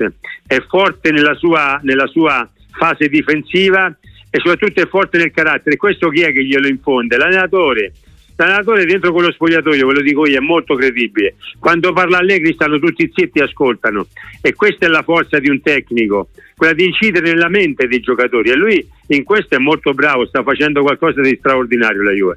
è 0.46 0.60
forte 0.68 1.10
nella 1.10 1.34
sua, 1.34 1.80
nella 1.82 2.06
sua 2.06 2.48
fase 2.72 3.08
difensiva 3.08 3.94
e 4.30 4.38
soprattutto 4.38 4.80
è 4.80 4.88
forte 4.88 5.18
nel 5.18 5.30
carattere. 5.30 5.76
Questo 5.76 6.08
chi 6.08 6.22
è 6.22 6.32
che 6.32 6.44
glielo 6.44 6.66
infonde? 6.66 7.16
L'allenatore. 7.16 7.92
L'allenatore 8.36 8.84
dentro 8.84 9.12
quello 9.12 9.30
spogliatoio, 9.30 9.86
ve 9.86 9.94
lo 9.94 10.00
dico 10.00 10.26
io, 10.26 10.38
è 10.38 10.40
molto 10.40 10.74
credibile. 10.74 11.36
Quando 11.60 11.92
parla 11.92 12.18
Allegri 12.18 12.52
stanno 12.52 12.80
tutti 12.80 13.08
zitti 13.14 13.38
e 13.38 13.44
ascoltano. 13.44 14.08
E 14.40 14.54
questa 14.54 14.86
è 14.86 14.88
la 14.88 15.02
forza 15.02 15.38
di 15.38 15.48
un 15.48 15.62
tecnico, 15.62 16.30
quella 16.56 16.72
di 16.72 16.84
incidere 16.84 17.32
nella 17.32 17.48
mente 17.48 17.86
dei 17.86 18.00
giocatori. 18.00 18.50
E 18.50 18.56
lui 18.56 18.86
in 19.08 19.22
questo 19.22 19.54
è 19.54 19.58
molto 19.58 19.92
bravo, 19.92 20.26
sta 20.26 20.42
facendo 20.42 20.82
qualcosa 20.82 21.20
di 21.20 21.36
straordinario 21.38 22.02
la 22.02 22.10
Juve. 22.10 22.36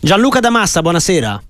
Gianluca 0.00 0.38
Damassa, 0.38 0.82
buonasera. 0.82 1.42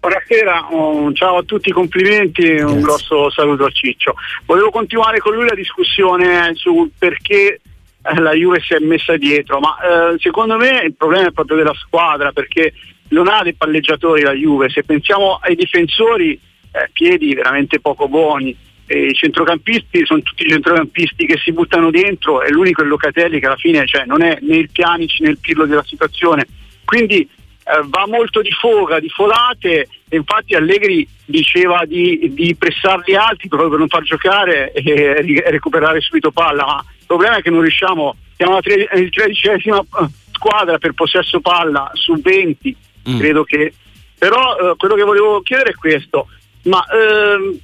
Buonasera, 0.00 0.68
um, 0.70 1.12
ciao 1.12 1.36
a 1.36 1.42
tutti, 1.42 1.70
complimenti 1.72 2.40
e 2.40 2.62
un 2.62 2.80
grosso 2.80 3.30
saluto 3.30 3.66
a 3.66 3.70
Ciccio. 3.70 4.14
Volevo 4.46 4.70
continuare 4.70 5.18
con 5.18 5.34
lui 5.34 5.46
la 5.46 5.54
discussione 5.54 6.54
sul 6.54 6.90
perché 6.98 7.60
eh, 8.02 8.18
la 8.18 8.32
Juve 8.32 8.60
si 8.60 8.72
è 8.72 8.78
messa 8.78 9.18
dietro, 9.18 9.60
ma 9.60 9.76
eh, 9.76 10.18
secondo 10.18 10.56
me 10.56 10.84
il 10.84 10.94
problema 10.94 11.28
è 11.28 11.32
proprio 11.32 11.58
della 11.58 11.74
squadra 11.74 12.32
perché 12.32 12.72
non 13.08 13.28
ha 13.28 13.42
dei 13.42 13.52
palleggiatori 13.52 14.22
la 14.22 14.32
Juve, 14.32 14.70
se 14.70 14.84
pensiamo 14.84 15.38
ai 15.42 15.54
difensori 15.54 16.32
eh, 16.32 16.88
piedi 16.94 17.34
veramente 17.34 17.78
poco 17.78 18.08
buoni, 18.08 18.56
i 18.86 19.12
centrocampisti 19.12 20.06
sono 20.06 20.22
tutti 20.22 20.48
centrocampisti 20.48 21.26
che 21.26 21.36
si 21.36 21.52
buttano 21.52 21.90
dentro 21.90 22.42
e 22.42 22.50
l'unico 22.50 22.80
è 22.80 22.86
Locatelli 22.86 23.38
che 23.38 23.46
alla 23.46 23.56
fine 23.56 23.86
cioè, 23.86 24.06
non 24.06 24.22
è 24.22 24.38
né 24.40 24.56
il 24.56 24.70
Pianici 24.72 25.22
né 25.22 25.28
il 25.28 25.38
Pirlo 25.38 25.66
della 25.66 25.84
situazione, 25.84 26.46
quindi 26.86 27.28
eh, 27.70 27.86
va 27.88 28.06
molto 28.06 28.40
di 28.42 28.50
foga, 28.50 29.00
di 29.00 29.08
folate 29.08 29.88
infatti 30.16 30.54
Allegri 30.54 31.06
diceva 31.24 31.84
di, 31.84 32.32
di 32.32 32.56
pressarli 32.56 33.14
alti 33.14 33.48
proprio 33.48 33.70
per 33.70 33.78
non 33.78 33.88
far 33.88 34.02
giocare 34.02 34.72
e, 34.72 35.42
recuperare 35.46 36.00
subito 36.00 36.30
palla, 36.30 36.64
ma 36.64 36.84
il 36.86 37.06
problema 37.06 37.36
è 37.36 37.42
che 37.42 37.50
non 37.50 37.60
riusciamo, 37.60 38.16
siamo 38.36 38.52
alla 38.52 38.62
tredicesima 38.62 39.78
eh, 39.78 40.06
squadra 40.32 40.78
per 40.78 40.92
possesso 40.92 41.40
palla 41.40 41.90
su 41.94 42.18
20 42.20 42.76
mm. 43.10 43.18
credo 43.18 43.44
che 43.44 43.74
però 44.18 44.56
eh, 44.56 44.74
quello 44.76 44.94
che 44.94 45.02
volevo 45.02 45.42
chiedere 45.42 45.70
è 45.70 45.74
questo 45.74 46.28
ma 46.64 46.82
ehm, 46.86 47.58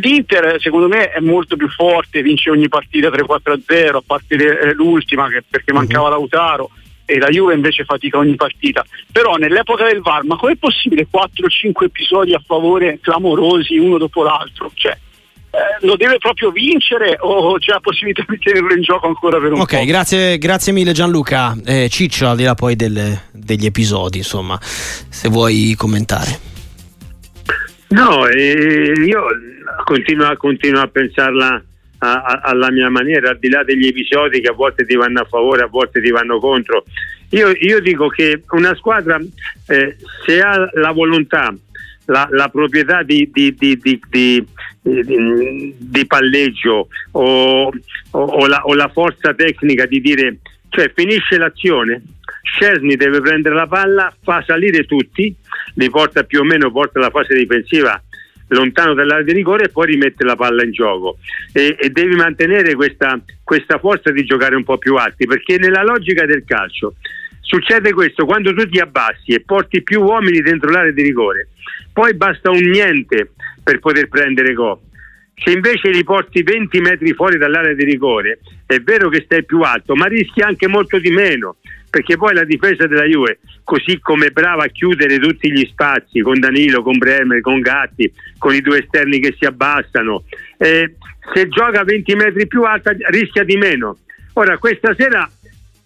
l'Inter 0.00 0.60
secondo 0.60 0.88
me 0.88 1.10
è 1.10 1.20
molto 1.20 1.56
più 1.56 1.68
forte 1.68 2.22
vince 2.22 2.50
ogni 2.50 2.68
partita 2.68 3.08
3-4-0 3.08 3.96
a 3.96 4.02
parte 4.04 4.72
l'ultima 4.74 5.28
che, 5.28 5.42
perché 5.48 5.72
mhm. 5.72 5.78
mancava 5.78 6.08
mm-hmm. 6.08 6.18
Lautaro 6.18 6.70
e 7.06 7.18
la 7.18 7.28
Juve 7.28 7.54
invece 7.54 7.84
fatica 7.84 8.18
ogni 8.18 8.34
partita 8.34 8.84
però 9.10 9.36
nell'epoca 9.36 9.86
del 9.86 10.02
VAR 10.02 10.24
ma 10.24 10.36
com'è 10.36 10.56
possibile 10.56 11.06
4-5 11.10 11.84
episodi 11.84 12.34
a 12.34 12.42
favore 12.44 12.98
clamorosi 13.00 13.78
uno 13.78 13.96
dopo 13.96 14.22
l'altro 14.22 14.70
cioè 14.74 14.98
eh, 15.56 15.86
lo 15.86 15.96
deve 15.96 16.18
proprio 16.18 16.50
vincere 16.50 17.16
o 17.18 17.56
c'è 17.56 17.72
la 17.72 17.80
possibilità 17.80 18.22
di 18.28 18.38
tenerlo 18.38 18.74
in 18.74 18.82
gioco 18.82 19.06
ancora 19.06 19.38
per 19.38 19.52
un 19.52 19.60
okay, 19.60 19.78
po'? 19.78 19.84
Ok, 19.84 19.88
grazie, 19.88 20.36
grazie 20.36 20.72
mille 20.72 20.92
Gianluca. 20.92 21.56
Eh, 21.64 21.88
Ciccio, 21.88 22.28
al 22.28 22.36
di 22.36 22.44
là 22.44 22.54
poi 22.54 22.76
delle, 22.76 23.22
degli 23.32 23.64
episodi, 23.64 24.18
insomma, 24.18 24.58
se 24.60 25.30
vuoi 25.30 25.74
commentare. 25.74 26.38
No, 27.88 28.26
eh, 28.26 28.92
io 29.06 29.24
continuo, 29.84 30.36
continuo, 30.36 30.82
a 30.82 30.88
pensarla 30.88 31.64
a, 31.98 32.22
a, 32.22 32.40
alla 32.42 32.70
mia 32.70 32.90
maniera, 32.90 33.30
al 33.30 33.38
di 33.38 33.48
là 33.48 33.62
degli 33.62 33.86
episodi 33.86 34.40
che 34.40 34.48
a 34.48 34.54
volte 34.54 34.84
ti 34.84 34.94
vanno 34.94 35.20
a 35.20 35.24
favore, 35.24 35.62
a 35.62 35.68
volte 35.68 36.00
ti 36.00 36.10
vanno 36.10 36.38
contro. 36.38 36.84
Io, 37.30 37.50
io 37.50 37.80
dico 37.80 38.08
che 38.08 38.42
una 38.50 38.74
squadra, 38.74 39.20
eh, 39.66 39.96
se 40.24 40.40
ha 40.40 40.70
la 40.74 40.92
volontà 40.92 41.52
la, 42.06 42.28
la 42.30 42.48
proprietà 42.48 43.02
di, 43.02 43.28
di, 43.32 43.54
di, 43.56 44.46
di 44.82 46.06
palleggio 46.06 46.88
o, 47.12 47.66
o, 47.66 47.70
o, 48.10 48.46
la, 48.46 48.64
o, 48.64 48.74
la, 48.74 48.88
forza 48.88 49.34
tecnica 49.34 49.86
di 49.86 50.00
dire 50.00 50.38
cioè 50.68 50.92
finisce 50.94 51.38
l'azione 51.38 52.02
Scesni 52.42 52.94
deve 52.96 53.20
prendere 53.20 53.54
la 53.54 53.66
palla 53.66 54.14
fa 54.22 54.42
salire 54.46 54.84
tutti 54.84 55.34
li 55.74 55.90
porta 55.90 56.22
più 56.22 56.40
o 56.40 56.44
meno 56.44 56.70
porta 56.70 57.00
la 57.00 57.10
fase 57.10 57.34
difensiva 57.34 58.00
lontano 58.48 58.94
dall'area 58.94 59.24
di 59.24 59.32
rigore 59.32 59.64
e 59.64 59.68
poi 59.68 59.86
rimette 59.86 60.24
la 60.24 60.36
palla 60.36 60.62
in 60.62 60.72
gioco 60.72 61.18
e, 61.52 61.76
e 61.78 61.90
devi 61.90 62.14
mantenere 62.14 62.74
questa, 62.74 63.20
questa 63.42 63.78
forza 63.78 64.10
di 64.10 64.24
giocare 64.24 64.54
un 64.54 64.64
po' 64.64 64.78
più 64.78 64.94
alti 64.94 65.26
perché 65.26 65.58
nella 65.58 65.82
logica 65.82 66.24
del 66.24 66.44
calcio 66.44 66.94
succede 67.40 67.92
questo 67.92 68.24
quando 68.24 68.54
tu 68.54 68.68
ti 68.68 68.78
abbassi 68.78 69.32
e 69.32 69.40
porti 69.40 69.82
più 69.82 70.02
uomini 70.02 70.40
dentro 70.40 70.70
l'area 70.70 70.92
di 70.92 71.02
rigore 71.02 71.48
poi 71.96 72.12
basta 72.12 72.50
un 72.50 72.60
niente 72.60 73.30
per 73.62 73.78
poter 73.78 74.08
prendere 74.08 74.52
gol. 74.52 74.78
Se 75.34 75.50
invece 75.50 75.88
li 75.88 76.04
porti 76.04 76.42
20 76.42 76.78
metri 76.80 77.14
fuori 77.14 77.38
dall'area 77.38 77.72
di 77.72 77.84
rigore, 77.84 78.40
è 78.66 78.78
vero 78.80 79.08
che 79.08 79.22
stai 79.24 79.46
più 79.46 79.62
alto, 79.62 79.94
ma 79.94 80.04
rischi 80.04 80.42
anche 80.42 80.68
molto 80.68 80.98
di 80.98 81.10
meno, 81.10 81.56
perché 81.96 82.18
poi 82.18 82.34
la 82.34 82.44
difesa 82.44 82.86
della 82.86 83.04
Juve, 83.04 83.38
così 83.64 83.98
come 84.00 84.26
è 84.26 84.30
brava 84.30 84.64
a 84.64 84.68
chiudere 84.68 85.18
tutti 85.18 85.50
gli 85.50 85.64
spazi 85.64 86.20
con 86.20 86.38
Danilo, 86.38 86.82
con 86.82 86.98
Bremer, 86.98 87.40
con 87.40 87.60
Gatti, 87.60 88.12
con 88.36 88.52
i 88.54 88.60
due 88.60 88.80
esterni 88.80 89.18
che 89.18 89.34
si 89.38 89.46
abbassano, 89.46 90.24
eh, 90.58 90.96
se 91.32 91.48
gioca 91.48 91.84
20 91.84 92.14
metri 92.14 92.46
più 92.46 92.64
alta 92.64 92.94
rischia 93.08 93.44
di 93.44 93.56
meno. 93.56 93.96
Ora, 94.34 94.58
questa 94.58 94.94
sera 94.94 95.26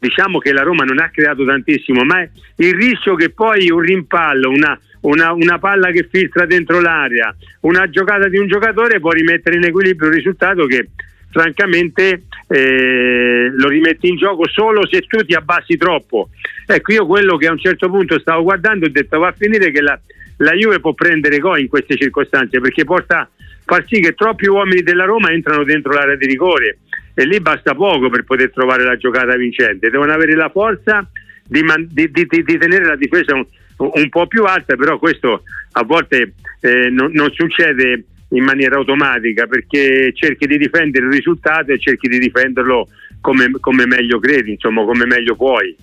diciamo 0.00 0.40
che 0.40 0.52
la 0.52 0.62
Roma 0.62 0.83
non 0.83 0.99
ha 0.99 1.11
creato 1.11 1.45
tantissimo, 1.45 2.02
ma 2.02 2.23
il 2.57 2.75
rischio 2.75 3.14
che 3.14 3.31
poi 3.31 3.71
un 3.71 3.79
rimpallo, 3.79 4.50
una, 4.50 4.76
una, 5.02 5.33
una, 5.33 5.61
palla 5.61 5.93
che 5.93 6.09
filtra 6.11 6.45
dentro 6.45 6.81
l'area, 6.81 7.33
una 7.61 7.88
giocata 7.88 8.26
di 8.26 8.38
un 8.38 8.49
giocatore 8.49 8.99
può 8.99 9.12
rimettere 9.12 9.59
in 9.59 9.64
equilibrio 9.64 10.09
il 10.09 10.17
risultato 10.17 10.67
che 10.67 10.88
francamente 11.31 12.25
eh, 12.49 13.51
lo 13.53 13.69
rimetti 13.69 14.09
in 14.09 14.17
gioco 14.17 14.49
solo 14.49 14.87
se 14.87 15.01
tu 15.03 15.25
ti 15.25 15.35
abbassi 15.35 15.77
troppo. 15.77 16.31
Ecco, 16.67 16.93
io 16.93 17.07
quello 17.07 17.37
che 17.37 17.47
a 17.47 17.53
un 17.53 17.59
certo 17.59 17.89
punto 17.89 18.19
stavo 18.19 18.43
guardando 18.43 18.87
ho 18.87 18.91
detto 18.91 19.19
va 19.19 19.29
a 19.29 19.35
finire 19.37 19.71
che 19.71 19.81
la, 19.81 19.99
la 20.39 20.53
Juve 20.53 20.81
può 20.81 20.93
prendere 20.93 21.39
gol 21.39 21.61
in 21.61 21.69
queste 21.69 21.97
circostanze 21.97 22.61
perché 22.61 22.85
porta 22.85 23.29
far 23.65 23.85
sì 23.87 24.01
che 24.01 24.15
troppi 24.15 24.49
uomini 24.49 24.83
della 24.83 25.05
Roma 25.05 25.31
entrano 25.31 25.63
dentro 25.65 25.93
l'area 25.93 26.17
di 26.17 26.27
rigore 26.27 26.79
e 27.15 27.25
lì 27.25 27.41
basta 27.41 27.75
poco 27.75 28.09
per 28.09 28.25
poter 28.25 28.51
trovare 28.51 28.83
la 28.83 28.97
giocata 28.97 29.37
vincente, 29.37 29.91
devono 29.91 30.13
avere 30.13 30.35
la 30.35 30.49
forza 30.49 31.09
di, 31.47 31.63
man- 31.63 31.87
di, 31.91 32.11
di, 32.11 32.27
di 32.27 32.59
tenere 32.59 32.85
la 32.85 32.97
difesa 32.97 33.35
un, 33.35 33.47
un 33.77 34.09
po' 34.09 34.27
più 34.27 34.45
alta, 34.45 34.77
però 34.77 34.99
questo 34.99 35.43
a 35.73 35.85
volte 35.85 36.35
eh, 36.61 36.89
non, 36.91 37.11
non 37.13 37.31
succede 37.33 38.05
in 38.31 38.45
maniera 38.45 38.77
automatica 38.77 39.47
perché 39.47 40.13
cerchi 40.15 40.47
di 40.47 40.59
difendere 40.59 41.07
il 41.07 41.13
risultato 41.13 41.73
e 41.73 41.79
cerchi 41.79 42.09
di 42.09 42.19
difenderlo 42.19 42.89
come, 43.21 43.51
come, 43.61 43.87
meglio 43.87 44.19
credi, 44.19 44.53
insomma, 44.53 44.85
come 44.85 45.07
meglio 45.07 45.35
puoi. 45.37 45.75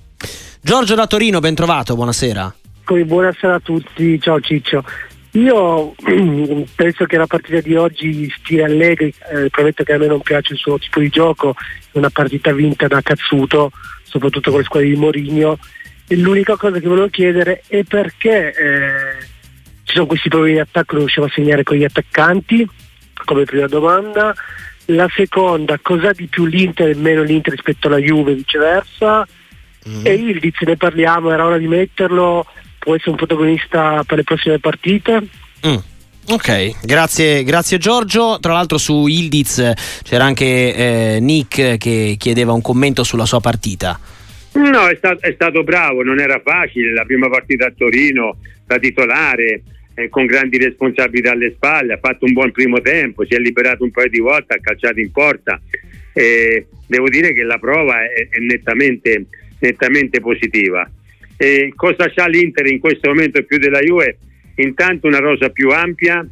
Giorgio 0.62 0.96
da 0.96 1.08
Torino, 1.08 1.40
ben 1.40 1.56
trovato, 1.56 1.96
buonasera. 1.96 2.56
Buonasera 2.86 3.56
a 3.56 3.60
tutti, 3.60 4.20
ciao 4.20 4.40
Ciccio. 4.40 4.84
Io 5.32 5.94
penso 6.76 7.06
che 7.06 7.18
la 7.18 7.28
partita 7.28 7.60
di 7.60 7.76
oggi 7.76 8.32
stia 8.38 8.66
allegri, 8.66 9.14
eh, 9.32 9.50
prometto 9.50 9.84
che 9.84 9.94
a 9.94 9.98
me 9.98 10.08
non 10.08 10.22
piace 10.22 10.54
il 10.54 10.60
suo 10.60 10.80
tipo 10.80 11.00
di 11.00 11.10
gioco, 11.10 11.54
è 11.92 11.98
una 11.98 12.10
partita 12.10 12.54
vinta 12.54 12.88
da 12.88 13.02
cazzuto, 13.02 13.72
soprattutto 14.04 14.50
con 14.50 14.60
le 14.60 14.66
squadre 14.66 14.90
di 14.90 14.96
Mourinho 14.96 15.60
l'unica 16.16 16.56
cosa 16.56 16.80
che 16.80 16.88
volevo 16.88 17.10
chiedere 17.10 17.64
è 17.68 17.84
perché 17.84 18.54
eh, 18.54 19.28
ci 19.88 19.94
sono 19.94 20.06
questi 20.06 20.28
problemi 20.28 20.56
di 20.56 20.60
attacco, 20.60 20.96
non 20.96 21.04
riusciamo 21.04 21.28
a 21.28 21.32
segnare 21.34 21.64
con 21.64 21.78
gli 21.78 21.86
attaccanti, 21.86 22.68
come 23.24 23.46
prima 23.46 23.68
domanda. 23.68 24.36
La 24.88 25.08
seconda, 25.16 25.80
cosa 25.82 26.12
di 26.12 26.28
più 26.28 26.46
l'Inter 26.46 26.90
e 26.90 26.96
meno 26.96 27.24
l'Inter 27.24 27.54
rispetto 27.54 27.88
alla 27.88 27.98
Juve, 27.98 28.34
viceversa. 28.34 29.26
Mm. 29.88 30.06
E 30.06 30.14
Ildiz 30.14 30.60
ne 30.60 30.76
parliamo, 30.76 31.32
era 31.32 31.46
ora 31.46 31.58
di 31.58 31.68
metterlo, 31.68 32.46
può 32.78 32.96
essere 32.96 33.12
un 33.12 33.16
protagonista 33.16 34.04
per 34.06 34.18
le 34.18 34.24
prossime 34.24 34.60
partite. 34.60 35.22
Mm. 35.66 35.78
Ok, 36.32 36.86
grazie, 36.86 37.46
grazie, 37.46 37.78
Giorgio. 37.78 38.40
Tra 38.42 38.52
l'altro 38.52 38.78
su 38.78 39.08
Ildiz 39.08 39.72
c'era 40.04 40.26
anche 40.26 40.76
eh, 40.76 41.18
Nick 41.22 41.78
che 41.78 42.16
chiedeva 42.18 42.52
un 42.52 42.62
commento 42.62 43.06
sulla 43.06 43.26
sua 43.26 43.40
partita. 43.40 43.98
No, 44.52 44.88
è 44.88 44.96
stato, 44.98 45.22
è 45.22 45.32
stato, 45.34 45.64
bravo, 45.64 46.04
non 46.04 46.20
era 46.20 46.42
facile, 46.44 46.92
la 46.92 47.06
prima 47.06 47.30
partita 47.30 47.68
a 47.68 47.74
Torino 47.76 48.36
da 48.66 48.78
titolare, 48.78 49.64
eh, 49.98 50.10
con 50.10 50.28
grandi 50.28 50.60
responsabilità 50.60 51.32
alle 51.32 51.54
spalle, 51.56 51.94
ha 51.94 51.98
fatto 51.98 52.26
un 52.26 52.34
buon 52.34 52.52
primo 52.52 52.80
tempo, 52.82 53.26
si 53.26 53.34
è 53.34 53.40
liberato 53.40 53.84
un 53.84 53.90
paio 53.90 54.10
di 54.10 54.20
volte, 54.20 54.54
ha 54.54 54.60
calciato 54.60 55.00
in 55.00 55.12
porta. 55.12 55.60
Eh, 56.14 56.68
devo 56.86 57.10
dire 57.10 57.34
che 57.34 57.42
la 57.42 57.58
prova 57.58 58.04
è, 58.04 58.28
è 58.30 58.38
nettamente, 58.38 59.26
nettamente, 59.60 60.20
positiva. 60.20 60.88
Eh, 61.36 61.74
cosa 61.76 62.12
c'ha 62.14 62.28
l'Inter 62.28 62.68
in 62.68 62.80
questo 62.80 63.10
momento 63.10 63.42
più 63.44 63.58
della 63.58 63.80
Juve? 63.80 64.20
Intanto 64.58 65.08
una 65.08 65.18
rosa 65.18 65.50
più 65.50 65.70
ampia 65.70 66.24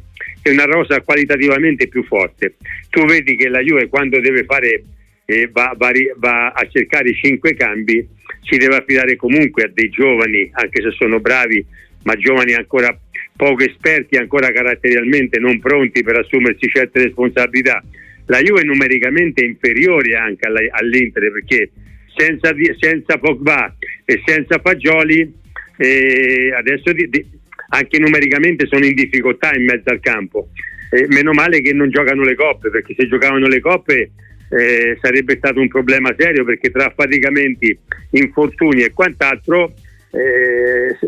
e 0.42 0.50
una 0.50 0.64
rosa 0.64 1.00
qualitativamente 1.00 1.88
più 1.88 2.04
forte. 2.04 2.54
Tu 2.88 3.04
vedi 3.04 3.34
che 3.36 3.48
la 3.48 3.60
Juve 3.60 3.88
quando 3.88 4.20
deve 4.20 4.44
fare 4.44 4.84
eh, 5.24 5.48
va, 5.50 5.74
va, 5.76 5.90
va, 6.18 6.52
a 6.52 6.68
cercare 6.68 7.12
cinque 7.14 7.54
cambi, 7.54 8.06
si 8.42 8.58
deve 8.58 8.76
affidare 8.76 9.16
comunque 9.16 9.64
a 9.64 9.70
dei 9.72 9.88
giovani, 9.88 10.48
anche 10.52 10.82
se 10.82 10.92
sono 10.92 11.18
bravi, 11.18 11.64
ma 12.04 12.14
giovani 12.14 12.54
ancora 12.54 12.96
poco 13.36 13.62
esperti, 13.64 14.16
ancora 14.16 14.50
caratterialmente 14.50 15.38
non 15.38 15.60
pronti 15.60 16.02
per 16.02 16.18
assumersi 16.18 16.68
certe 16.68 17.04
responsabilità. 17.04 17.82
La 18.26 18.40
Juve 18.40 18.62
è 18.62 18.64
numericamente 18.64 19.44
inferiore 19.44 20.16
anche 20.16 20.46
alla, 20.46 20.60
all'Inter 20.70 21.30
perché 21.30 21.70
senza, 22.16 22.54
senza, 22.78 23.18
Pogba 23.18 23.76
e 24.04 24.22
senza 24.24 24.58
Fagioli 24.58 25.32
eh, 25.76 26.52
adesso 26.56 26.92
di, 26.92 27.08
di, 27.08 27.24
anche 27.68 27.98
numericamente 27.98 28.66
sono 28.66 28.84
in 28.84 28.94
difficoltà 28.94 29.54
in 29.54 29.64
mezzo 29.64 29.90
al 29.90 30.00
campo. 30.00 30.48
Eh, 30.90 31.06
meno 31.08 31.32
male 31.32 31.60
che 31.60 31.72
non 31.72 31.90
giocano 31.90 32.22
le 32.22 32.34
coppe 32.34 32.70
perché 32.70 32.94
se 32.96 33.06
giocavano 33.06 33.46
le 33.46 33.60
coppe 33.60 34.10
eh, 34.48 34.96
sarebbe 35.00 35.36
stato 35.36 35.60
un 35.60 35.68
problema 35.68 36.14
serio 36.16 36.44
perché 36.44 36.70
tra 36.70 36.86
affaticamenti, 36.86 37.76
infortuni 38.10 38.82
e 38.82 38.92
quant'altro 38.92 39.74
eh, 40.16 40.98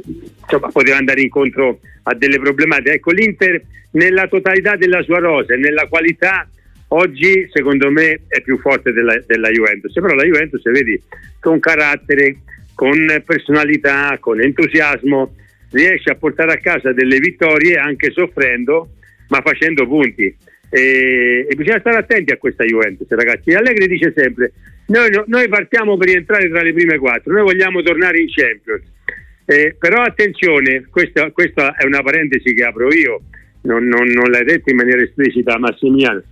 insomma, 0.43 0.69
poteva 0.69 0.97
andare 0.97 1.23
incontro 1.23 1.81
a 2.05 2.15
delle 2.15 2.39
problematiche. 2.39 2.93
Ecco, 2.93 3.13
l'Inter 3.13 3.63
nella 3.93 4.27
totalità 4.29 4.77
della 4.77 5.03
sua 5.03 5.19
rosa 5.19 5.55
e 5.55 5.57
nella 5.57 5.87
qualità 5.87 6.49
oggi 6.89 7.49
secondo 7.53 7.91
me 7.91 8.21
è 8.29 8.41
più 8.43 8.59
forte 8.59 8.93
della, 8.93 9.19
della 9.27 9.51
Juventus, 9.51 9.93
però 9.93 10.15
la 10.15 10.25
Juventus 10.25 10.63
vedi 10.71 11.01
con 11.41 11.59
carattere, 11.59 12.39
con 12.75 13.07
personalità, 13.25 14.17
con 14.21 14.41
entusiasmo 14.41 15.35
riesce 15.71 16.11
a 16.11 16.15
portare 16.15 16.53
a 16.53 16.59
casa 16.59 16.93
delle 16.93 17.19
vittorie 17.19 17.77
anche 17.77 18.11
soffrendo 18.11 18.91
ma 19.29 19.43
facendo 19.43 19.87
punti 19.87 20.35
e, 20.71 21.47
e, 21.49 21.55
bisogna 21.55 21.81
stare 21.81 21.97
attenti 21.97 22.33
a 22.33 22.37
questa 22.37 22.65
Juventus, 22.65 23.09
ragazzi. 23.09 23.53
Allegri 23.53 23.87
dice 23.87 24.13
sempre: 24.15 24.53
noi, 24.87 25.09
noi, 25.27 25.49
partiamo 25.49 25.97
per 25.97 26.09
rientrare 26.09 26.49
tra 26.49 26.63
le 26.63 26.75
prime 26.75 26.99
quattro, 26.99 27.33
noi 27.33 27.43
vogliamo 27.43 27.83
tornare 27.83 28.21
in 28.21 28.29
Champions. 28.29 28.83
Eh, 29.51 29.77
però 29.79 30.03
attenzione, 30.03 30.89
questa, 30.91 31.31
questa, 31.31 31.75
è 31.75 31.87
una 31.87 32.03
parentesi 32.03 32.53
che 32.53 32.65
apro 32.65 32.93
io, 32.93 33.23
non, 33.63 33.83
non, 33.87 34.07
non 34.07 34.31
l'hai 34.31 34.45
detto 34.45 34.69
in 34.69 34.77
maniera 34.77 35.01
esplicita, 35.01 35.59
Massimiliano. 35.59 36.23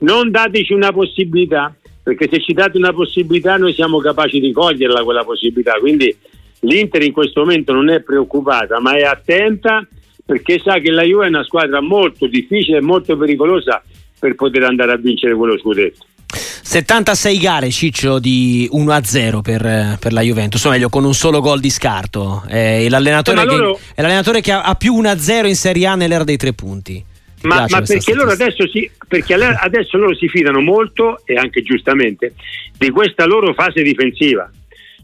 Non 0.00 0.30
dateci 0.30 0.74
una 0.74 0.92
possibilità, 0.92 1.74
perché 2.02 2.28
se 2.30 2.38
ci 2.42 2.52
date 2.52 2.76
una 2.76 2.92
possibilità, 2.92 3.56
noi 3.56 3.72
siamo 3.72 3.96
capaci 4.00 4.40
di 4.40 4.52
coglierla 4.52 5.04
quella 5.04 5.24
possibilità. 5.24 5.72
Quindi 5.80 6.14
l'Inter 6.60 7.02
in 7.02 7.12
questo 7.12 7.40
momento 7.40 7.72
non 7.72 7.88
è 7.88 8.02
preoccupata, 8.02 8.78
ma 8.78 8.94
è 8.94 9.04
attenta 9.04 9.88
perché 10.26 10.58
sa 10.58 10.78
che 10.78 10.90
la 10.90 11.02
Juve 11.02 11.24
è 11.24 11.28
una 11.28 11.44
squadra 11.44 11.80
molto 11.80 12.26
difficile 12.26 12.76
e 12.76 12.82
molto 12.82 13.16
pericolosa 13.16 13.82
per 14.18 14.34
poter 14.34 14.64
andare 14.64 14.92
a 14.92 14.96
vincere 14.96 15.34
quello 15.34 15.56
scudetto. 15.56 16.04
76 16.36 17.38
gare 17.38 17.70
Ciccio 17.70 18.18
di 18.18 18.68
1-0 18.72 19.40
per, 19.40 19.96
per 19.98 20.12
la 20.12 20.20
Juventus, 20.20 20.62
o 20.64 20.70
meglio 20.70 20.88
con 20.88 21.04
un 21.04 21.14
solo 21.14 21.40
gol 21.40 21.60
di 21.60 21.70
scarto. 21.70 22.44
È 22.46 22.88
l'allenatore, 22.88 23.40
eh, 23.40 23.44
loro... 23.44 23.74
che, 23.74 23.80
è 23.94 24.02
l'allenatore 24.02 24.40
che 24.40 24.52
ha, 24.52 24.62
ha, 24.62 24.74
più 24.74 25.00
1-0 25.00 25.46
in 25.46 25.56
Serie 25.56 25.86
A 25.86 25.94
nell'era 25.94 26.24
dei 26.24 26.36
tre 26.36 26.52
punti. 26.52 27.04
Ma, 27.42 27.66
ma 27.68 27.80
perché, 27.82 28.14
loro 28.14 28.30
adesso, 28.30 28.66
si, 28.68 28.90
perché 29.06 29.34
adesso 29.34 29.96
loro 29.96 30.14
si 30.14 30.28
fidano 30.28 30.60
molto, 30.60 31.22
e 31.24 31.34
anche 31.34 31.62
giustamente, 31.62 32.34
di 32.76 32.90
questa 32.90 33.24
loro 33.24 33.52
fase 33.54 33.82
difensiva. 33.82 34.50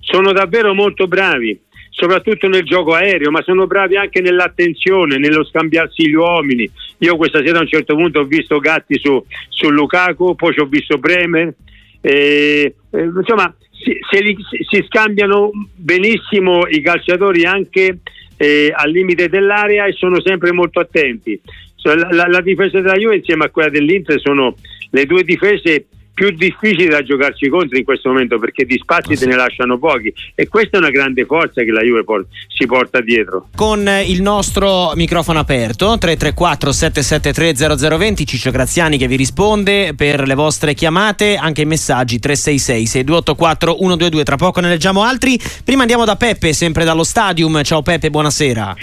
Sono 0.01 0.33
davvero 0.33 0.75
molto 0.75 1.07
bravi 1.07 1.59
soprattutto 1.93 2.49
nel 2.49 2.65
gioco 2.65 2.95
aereo, 2.95 3.31
ma 3.31 3.43
sono 3.43 3.67
bravi 3.67 3.97
anche 3.97 4.21
nell'attenzione, 4.21 5.19
nello 5.19 5.45
scambiarsi 5.45 6.09
gli 6.09 6.15
uomini. 6.15 6.69
Io 7.02 7.16
questa 7.16 7.42
sera 7.44 7.59
a 7.59 7.62
un 7.62 7.68
certo 7.68 7.97
punto 7.97 8.21
ho 8.21 8.25
visto 8.25 8.61
Gatti 8.61 8.99
su, 8.99 9.25
su 9.49 9.71
Lukaku, 9.71 10.37
poi 10.37 10.52
ci 10.52 10.61
ho 10.61 10.66
visto 10.66 10.99
Bremer. 10.99 11.52
Eh, 12.00 12.75
eh, 12.90 13.02
insomma, 13.02 13.52
si, 13.71 14.23
li, 14.23 14.37
si, 14.68 14.85
scambiano 14.87 15.50
benissimo 15.75 16.66
i 16.68 16.80
calciatori 16.80 17.44
anche 17.44 17.99
eh, 18.37 18.73
al 18.75 18.90
limite 18.90 19.28
dell'area 19.28 19.87
e 19.87 19.92
sono 19.92 20.21
sempre 20.21 20.52
molto 20.52 20.78
attenti. 20.78 21.40
Cioè, 21.75 21.97
la, 21.97 22.09
la, 22.12 22.26
la 22.28 22.40
difesa 22.40 22.80
della 22.80 22.94
Juve 22.94 23.16
insieme 23.16 23.47
a 23.47 23.50
quella 23.50 23.71
dell'Inter 23.71 24.21
sono 24.21 24.54
le 24.90 25.04
due 25.04 25.25
difese 25.25 25.87
più 26.14 26.31
difficili 26.31 26.88
da 26.88 27.02
giocarci 27.02 27.49
contro 27.49 27.78
in 27.78 27.85
questo 27.85 28.11
momento 28.11 28.38
perché 28.38 28.64
di 28.64 28.78
spazi 28.80 29.17
te 29.17 29.26
ne 29.26 29.34
lasciano 29.34 29.78
pochi 29.78 30.13
e 30.34 30.49
questa 30.49 30.76
è 30.76 30.80
una 30.80 30.91
grande 30.91 31.25
forza 31.25 31.63
che 31.63 31.71
la 31.71 31.82
Juve 31.82 32.04
por- 32.04 32.26
si 32.49 32.67
porta 32.67 33.00
dietro. 33.00 33.49
Con 33.54 33.89
il 34.06 34.23
nostro 34.23 34.93
microfono 34.95 35.39
aperto 35.39 35.97
334 35.99 36.73
773 36.73 37.78
0020 37.97 38.26
Ciccio 38.26 38.50
Graziani 38.50 38.99
che 38.99 39.08
vi 39.08 39.17
risponde 39.17 39.95
per 39.95 40.26
le 40.26 40.34
vostre 40.34 40.75
chiamate 40.75 41.37
anche 41.37 41.63
i 41.63 41.67
messaggi 41.67 42.19
366 42.19 42.87
6284 42.87 43.76
122 43.78 44.25
tra 44.25 44.37
poco 44.37 44.60
ne 44.60 44.69
leggiamo 44.69 45.02
altri 45.02 45.39
prima 45.65 45.82
andiamo 45.82 46.04
da 46.04 46.17
Peppe 46.17 46.52
sempre 46.52 46.84
dallo 46.84 47.04
stadium 47.04 47.63
ciao 47.63 47.82
Peppe 47.82 48.10
buonasera 48.10 48.76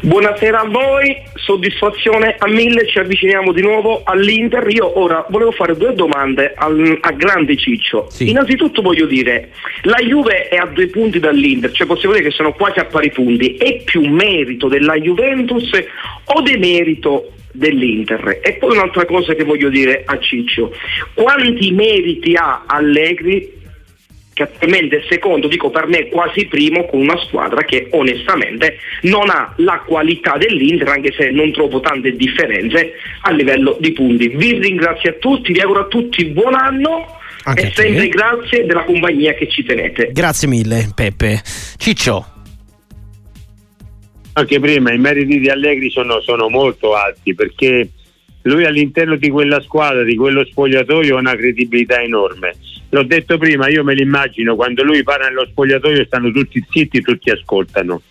Buonasera 0.00 0.60
a 0.60 0.68
voi, 0.68 1.16
soddisfazione 1.34 2.36
a 2.38 2.46
mille, 2.46 2.86
ci 2.86 3.00
avviciniamo 3.00 3.50
di 3.52 3.62
nuovo 3.62 4.02
all'Inter. 4.04 4.64
Io 4.68 4.96
ora 4.96 5.26
volevo 5.28 5.50
fare 5.50 5.76
due 5.76 5.92
domande 5.92 6.54
al, 6.54 6.98
a 7.00 7.10
grande 7.10 7.56
Ciccio. 7.56 8.06
Sì. 8.08 8.30
Innanzitutto 8.30 8.80
voglio 8.80 9.06
dire, 9.06 9.50
la 9.82 9.96
Juve 9.96 10.46
è 10.46 10.56
a 10.56 10.66
due 10.66 10.86
punti 10.86 11.18
dall'Inter, 11.18 11.72
cioè 11.72 11.88
possiamo 11.88 12.14
dire 12.14 12.28
che 12.28 12.34
sono 12.34 12.52
quasi 12.52 12.78
a 12.78 12.84
pari 12.84 13.10
punti. 13.10 13.56
È 13.56 13.82
più 13.82 14.06
merito 14.06 14.68
della 14.68 14.94
Juventus 14.94 15.68
o 16.26 16.42
demerito 16.42 17.32
dell'Inter. 17.50 18.38
E 18.40 18.52
poi 18.52 18.76
un'altra 18.76 19.04
cosa 19.04 19.34
che 19.34 19.42
voglio 19.42 19.68
dire 19.68 20.04
a 20.06 20.16
Ciccio, 20.20 20.72
quanti 21.14 21.72
meriti 21.72 22.34
ha 22.36 22.62
Allegri 22.66 23.57
che 24.38 24.44
attualmente 24.44 24.98
è 24.98 25.02
secondo, 25.08 25.48
dico 25.48 25.68
per 25.70 25.88
me 25.88 26.06
quasi 26.06 26.46
primo, 26.46 26.86
con 26.86 27.00
una 27.00 27.18
squadra 27.26 27.64
che 27.64 27.88
onestamente 27.90 28.78
non 29.02 29.28
ha 29.30 29.52
la 29.56 29.82
qualità 29.84 30.36
dell'Inter, 30.36 30.88
anche 30.88 31.12
se 31.12 31.30
non 31.30 31.50
trovo 31.50 31.80
tante 31.80 32.12
differenze 32.12 32.92
a 33.22 33.32
livello 33.32 33.76
di 33.80 33.92
punti. 33.92 34.28
Vi 34.28 34.58
ringrazio 34.60 35.10
a 35.10 35.14
tutti, 35.14 35.52
vi 35.52 35.60
auguro 35.60 35.80
a 35.80 35.86
tutti 35.86 36.24
buon 36.26 36.54
anno. 36.54 37.16
Anche 37.44 37.68
e 37.68 37.72
sempre 37.74 38.08
grazie 38.08 38.66
della 38.66 38.84
compagnia 38.84 39.32
che 39.32 39.48
ci 39.48 39.64
tenete. 39.64 40.10
Grazie 40.12 40.48
mille, 40.48 40.90
Peppe. 40.94 41.40
Ciccio. 41.76 42.26
Anche 44.34 44.60
prima 44.60 44.92
i 44.92 44.98
meriti 44.98 45.40
di 45.40 45.48
Allegri 45.48 45.90
sono, 45.90 46.20
sono 46.20 46.48
molto 46.48 46.94
alti 46.94 47.34
perché 47.34 47.88
lui 48.48 48.64
all'interno 48.64 49.16
di 49.16 49.30
quella 49.30 49.60
squadra, 49.60 50.02
di 50.02 50.16
quello 50.16 50.44
spogliatoio, 50.44 51.16
ha 51.16 51.20
una 51.20 51.36
credibilità 51.36 52.00
enorme 52.00 52.54
l'ho 52.90 53.02
detto 53.02 53.36
prima, 53.38 53.68
io 53.68 53.84
me 53.84 53.94
l'immagino 53.94 54.54
quando 54.54 54.82
lui 54.82 55.02
parla 55.02 55.28
nello 55.28 55.46
spogliatoio 55.46 56.04
stanno 56.04 56.30
tutti 56.30 56.64
zitti, 56.70 57.00
tutti 57.00 57.30
ascoltano. 57.30 58.02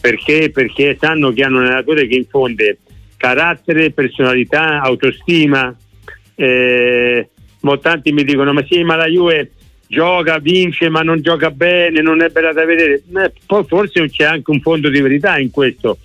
Perché? 0.00 0.50
Perché 0.50 0.96
sanno 1.00 1.32
che 1.32 1.42
hanno 1.42 1.58
un 1.58 1.64
allenatore 1.64 2.06
che 2.06 2.14
infonde 2.14 2.78
carattere, 3.16 3.90
personalità, 3.90 4.80
autostima. 4.80 5.74
Eh, 6.34 7.28
tanti 7.80 8.12
mi 8.12 8.22
dicono: 8.22 8.52
Ma 8.52 8.64
sì, 8.68 8.84
ma 8.84 8.94
la 8.94 9.06
Juve 9.06 9.52
gioca, 9.88 10.38
vince, 10.38 10.88
ma 10.88 11.02
non 11.02 11.20
gioca 11.22 11.50
bene, 11.50 12.02
non 12.02 12.22
è 12.22 12.28
bella 12.28 12.52
da 12.52 12.64
vedere. 12.64 13.02
Eh, 13.16 13.32
forse 13.66 14.08
c'è 14.08 14.24
anche 14.24 14.50
un 14.50 14.60
fondo 14.60 14.88
di 14.88 15.00
verità 15.00 15.38
in 15.38 15.50
questo, 15.50 15.98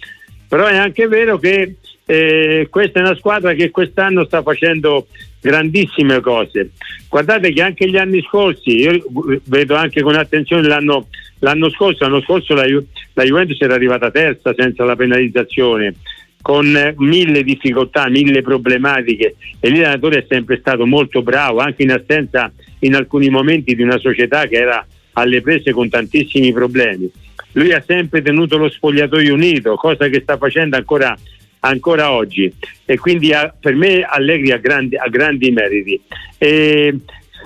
però 0.47 0.65
è 0.65 0.78
anche 0.78 1.08
vero 1.08 1.38
che 1.38 1.76
eh, 2.12 2.67
questa 2.69 3.00
è 3.00 3.04
una 3.04 3.15
squadra 3.15 3.54
che 3.54 3.71
quest'anno 3.71 4.26
sta 4.26 4.41
facendo 4.41 5.08
grandissime 5.39 6.19
cose. 6.19 6.71
Guardate 7.08 7.54
che 7.54 7.62
anche 7.62 7.89
gli 7.89 7.95
anni 7.95 8.21
scorsi, 8.21 8.82
io 8.82 9.02
vedo 9.45 9.76
anche 9.76 10.02
con 10.02 10.15
attenzione 10.15 10.67
l'anno, 10.67 11.08
l'anno 11.39 11.69
scorso, 11.69 12.04
l'anno 12.04 12.21
scorso 12.21 12.54
la, 12.54 12.65
Ju- 12.65 12.86
la, 13.13 13.24
Juventus 13.24 13.62
era 13.62 13.76
arrivata 13.76 14.12
terza 14.12 14.54
senza 14.54 14.84
la 14.84 14.97
penalizzazione, 14.97 15.95
con 16.41 16.93
mille 16.97 17.43
difficoltà, 17.43 18.10
mille 18.10 18.41
problematiche 18.41 19.36
e 19.62 19.69
l'allenatore 19.69 20.19
è 20.19 20.26
sempre 20.28 20.58
stato 20.58 20.86
molto 20.86 21.21
bravo, 21.21 21.60
anche 21.60 21.84
in 21.84 21.91
assenza 21.91 22.52
in 22.80 22.95
alcuni 22.95 23.30
momenti 23.30 23.74
di 23.74 23.84
una 23.84 23.97
società 24.00 24.47
che 24.47 24.58
era 24.58 24.86
alle 25.13 25.39
prese 25.39 25.71
con 25.71 25.88
tantissimi 25.88 26.52
problemi. 26.52 27.10
Lui 27.54 27.71
ha 27.71 27.82
sempre 27.86 28.21
tenuto 28.21 28.58
lo 28.58 28.69
spogliatoio 28.69 29.34
unito, 29.34 29.76
cosa 29.76 30.10
che 30.10 30.19
sta 30.21 30.36
facendo 30.36 30.76
ancora 30.76 31.17
ancora 31.62 32.12
oggi. 32.12 32.54
E 32.86 32.97
quindi 32.97 33.34
ha, 33.34 33.54
per 33.58 33.76
me 33.76 34.04
Allegri 34.04 34.52
ha 34.52 34.58
grandi, 34.58 34.95
ha 34.95 35.08
grandi 35.08 35.52
meriti. 35.52 36.00
E 36.38 36.95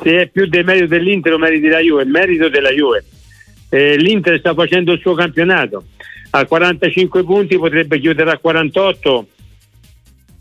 se 0.01 0.21
è 0.21 0.28
più 0.28 0.47
del 0.47 0.65
merito 0.65 0.88
dell'Inter 0.88 1.34
o 1.34 1.38
merito 1.38 1.67
della 1.67 1.80
Juve, 1.80 2.06
merito 2.06 2.49
della 2.49 2.71
Juve. 2.71 3.06
E 3.69 3.97
L'Inter 3.97 4.39
sta 4.39 4.54
facendo 4.54 4.91
il 4.93 4.99
suo 4.99 5.13
campionato. 5.13 5.86
A 6.32 6.45
45 6.45 7.23
punti 7.23 7.58
potrebbe 7.58 7.99
chiudere 7.99 8.32
a 8.32 8.38
48 8.38 9.28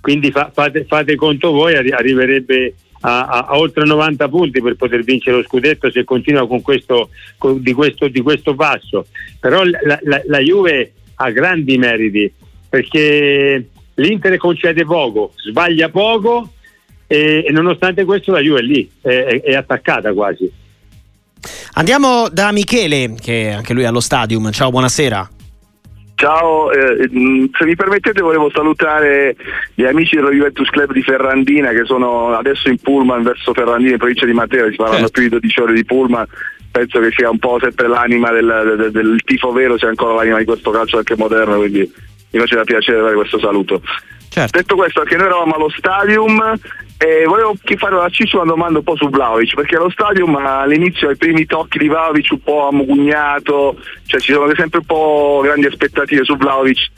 quindi 0.05 0.31
fa, 0.31 0.51
fate, 0.53 0.85
fate, 0.85 1.15
conto 1.15 1.51
voi 1.51 1.75
arriverebbe 1.77 2.75
a, 3.01 3.27
a, 3.27 3.47
a, 3.47 3.57
oltre 3.57 3.87
90 3.87 4.29
punti 4.29 4.61
per 4.61 4.75
poter 4.75 5.03
vincere 5.03 5.39
lo 5.39 5.43
scudetto 5.45 5.91
se 5.91 6.05
continua 6.05 6.47
con 6.47 6.61
questo, 6.61 7.09
con, 7.39 7.63
di, 7.63 7.73
questo, 7.73 8.09
di 8.09 8.21
questo 8.21 8.55
passo. 8.55 9.07
Però 9.41 9.65
la, 9.65 9.99
la, 10.03 10.21
la 10.27 10.39
Juve 10.41 10.93
ha 11.15 11.31
grandi 11.31 11.79
meriti 11.79 12.31
perché 12.75 13.69
l'Inter 13.95 14.37
concede 14.37 14.85
poco, 14.85 15.33
sbaglia 15.37 15.91
poco 15.91 16.55
e, 17.07 17.45
e 17.47 17.53
nonostante 17.53 18.05
questo 18.05 18.33
la 18.33 18.41
Juve 18.41 18.59
è 18.59 18.63
lì, 18.63 18.91
è, 19.01 19.43
è 19.45 19.55
attaccata 19.55 20.13
quasi. 20.13 20.51
Andiamo 21.75 22.29
da 22.29 22.51
Michele, 22.51 23.15
che 23.21 23.53
anche 23.53 23.75
lui 23.75 23.85
è 23.85 23.87
allo 23.87 24.01
stadium. 24.01 24.51
Ciao, 24.51 24.71
buonasera. 24.71 25.31
Ciao, 26.17 26.73
eh, 26.73 27.09
mm, 27.09 27.47
se 27.57 27.65
mi 27.65 27.77
permettete 27.77 28.21
volevo 28.21 28.51
salutare 28.53 29.37
gli 29.75 29.85
amici 29.85 30.17
dello 30.17 30.31
Juventus 30.33 30.69
Club 30.71 30.93
di 30.93 31.03
Ferrandina 31.03 31.71
che 31.71 31.85
sono 31.85 32.35
adesso 32.35 32.69
in 32.69 32.79
pullman 32.79 33.23
verso 33.23 33.53
Ferrandina 33.53 33.93
in 33.93 33.99
provincia 33.99 34.27
di 34.27 34.33
Matera, 34.33 34.69
si 34.69 34.77
faranno 34.77 35.09
certo. 35.09 35.13
più 35.13 35.23
di 35.23 35.29
12 35.29 35.61
ore 35.61 35.75
di 35.75 35.85
pullman, 35.85 36.27
penso 36.73 36.99
che 36.99 37.13
sia 37.17 37.31
un 37.31 37.39
po' 37.39 37.59
sempre 37.61 37.87
l'anima 37.87 38.33
del, 38.33 38.77
del, 38.79 38.91
del 38.91 39.21
tifo 39.25 39.53
vero, 39.53 39.79
sia 39.79 39.89
ancora 39.89 40.15
l'anima 40.15 40.39
di 40.39 40.45
questo 40.45 40.71
calcio 40.71 40.99
anche 40.99 41.17
moderno, 41.17 41.59
quindi 41.59 41.93
mi 42.35 42.41
faceva 42.41 42.65
piacere 42.65 43.01
dare 43.01 43.15
questo 43.15 43.39
saluto. 43.39 43.81
Certo. 44.29 44.59
Detto 44.59 44.75
questo, 44.75 45.01
anche 45.01 45.17
noi 45.17 45.27
eravamo 45.27 45.55
allo 45.55 45.71
stadium 45.71 46.59
e 46.99 47.25
volevo 47.25 47.55
fare 47.77 47.97
a 48.01 48.09
Ciccio 48.09 48.41
una 48.41 48.51
domanda 48.51 48.79
un 48.79 48.85
po' 48.85 48.97
su 48.97 49.09
Vlaovic, 49.09 49.55
perché 49.55 49.77
allo 49.77 49.91
stadium 49.91 50.35
all'inizio 50.37 51.09
ai 51.09 51.17
primi 51.17 51.47
tocchi 51.47 51.79
di 51.79 51.89
Vlaovic 51.89 52.33
un 52.33 52.43
po' 52.43 52.69
ammugugnato, 52.69 53.77
cioè 54.07 54.21
ci 54.21 54.33
sono 54.33 54.53
sempre 54.57 54.81
un 54.81 54.87
po' 54.87 55.41
grandi 55.45 55.67
aspettative 55.67 56.25
su 56.25 56.37
Vlaovic 56.37 56.91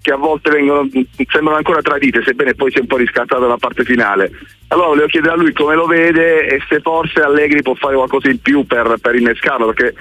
che 0.00 0.12
a 0.12 0.16
volte 0.16 0.50
vengono, 0.50 0.86
sembrano 1.30 1.56
ancora 1.56 1.80
tradite, 1.80 2.22
sebbene 2.22 2.54
poi 2.54 2.70
sia 2.70 2.82
un 2.82 2.86
po' 2.86 2.98
riscattata 2.98 3.46
la 3.46 3.56
parte 3.56 3.84
finale. 3.84 4.30
Allora 4.68 4.88
volevo 4.88 5.06
chiedere 5.06 5.32
a 5.32 5.36
lui 5.36 5.52
come 5.54 5.74
lo 5.74 5.86
vede 5.86 6.46
e 6.46 6.60
se 6.68 6.80
forse 6.80 7.22
Allegri 7.22 7.62
può 7.62 7.74
fare 7.74 7.96
qualcosa 7.96 8.28
in 8.28 8.38
più 8.38 8.66
per, 8.66 8.96
per 9.00 9.14
innescarlo, 9.14 9.72
perché 9.72 9.94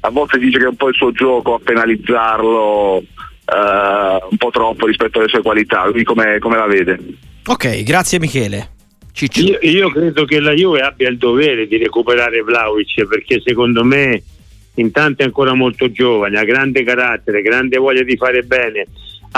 a 0.00 0.10
volte 0.10 0.38
dice 0.38 0.58
che 0.58 0.64
è 0.64 0.68
un 0.68 0.76
po' 0.76 0.90
il 0.90 0.94
suo 0.94 1.10
gioco 1.10 1.54
a 1.54 1.60
penalizzarlo 1.64 3.02
uh, 3.46 4.26
un 4.30 4.36
po' 4.36 4.50
troppo 4.50 4.86
rispetto 4.86 5.18
alle 5.18 5.28
sue 5.28 5.42
qualità, 5.42 5.86
lui 5.86 6.04
come, 6.04 6.38
come 6.38 6.56
la 6.56 6.66
vede? 6.66 6.98
Ok, 7.46 7.82
grazie 7.82 8.18
Michele. 8.18 8.74
Io, 9.36 9.58
io, 9.62 9.90
credo 9.90 10.26
che 10.26 10.40
la 10.40 10.52
Juve 10.52 10.80
abbia 10.80 11.08
il 11.08 11.16
dovere 11.16 11.66
di 11.66 11.78
recuperare 11.78 12.42
Vlaovic 12.42 13.06
perché 13.06 13.40
secondo 13.42 13.82
me 13.82 14.22
intanto 14.74 15.22
è 15.22 15.24
ancora 15.24 15.54
molto 15.54 15.90
giovane, 15.90 16.38
ha 16.38 16.44
grande 16.44 16.82
carattere, 16.82 17.40
grande 17.40 17.78
voglia 17.78 18.02
di 18.02 18.14
fare 18.18 18.42
bene, 18.42 18.86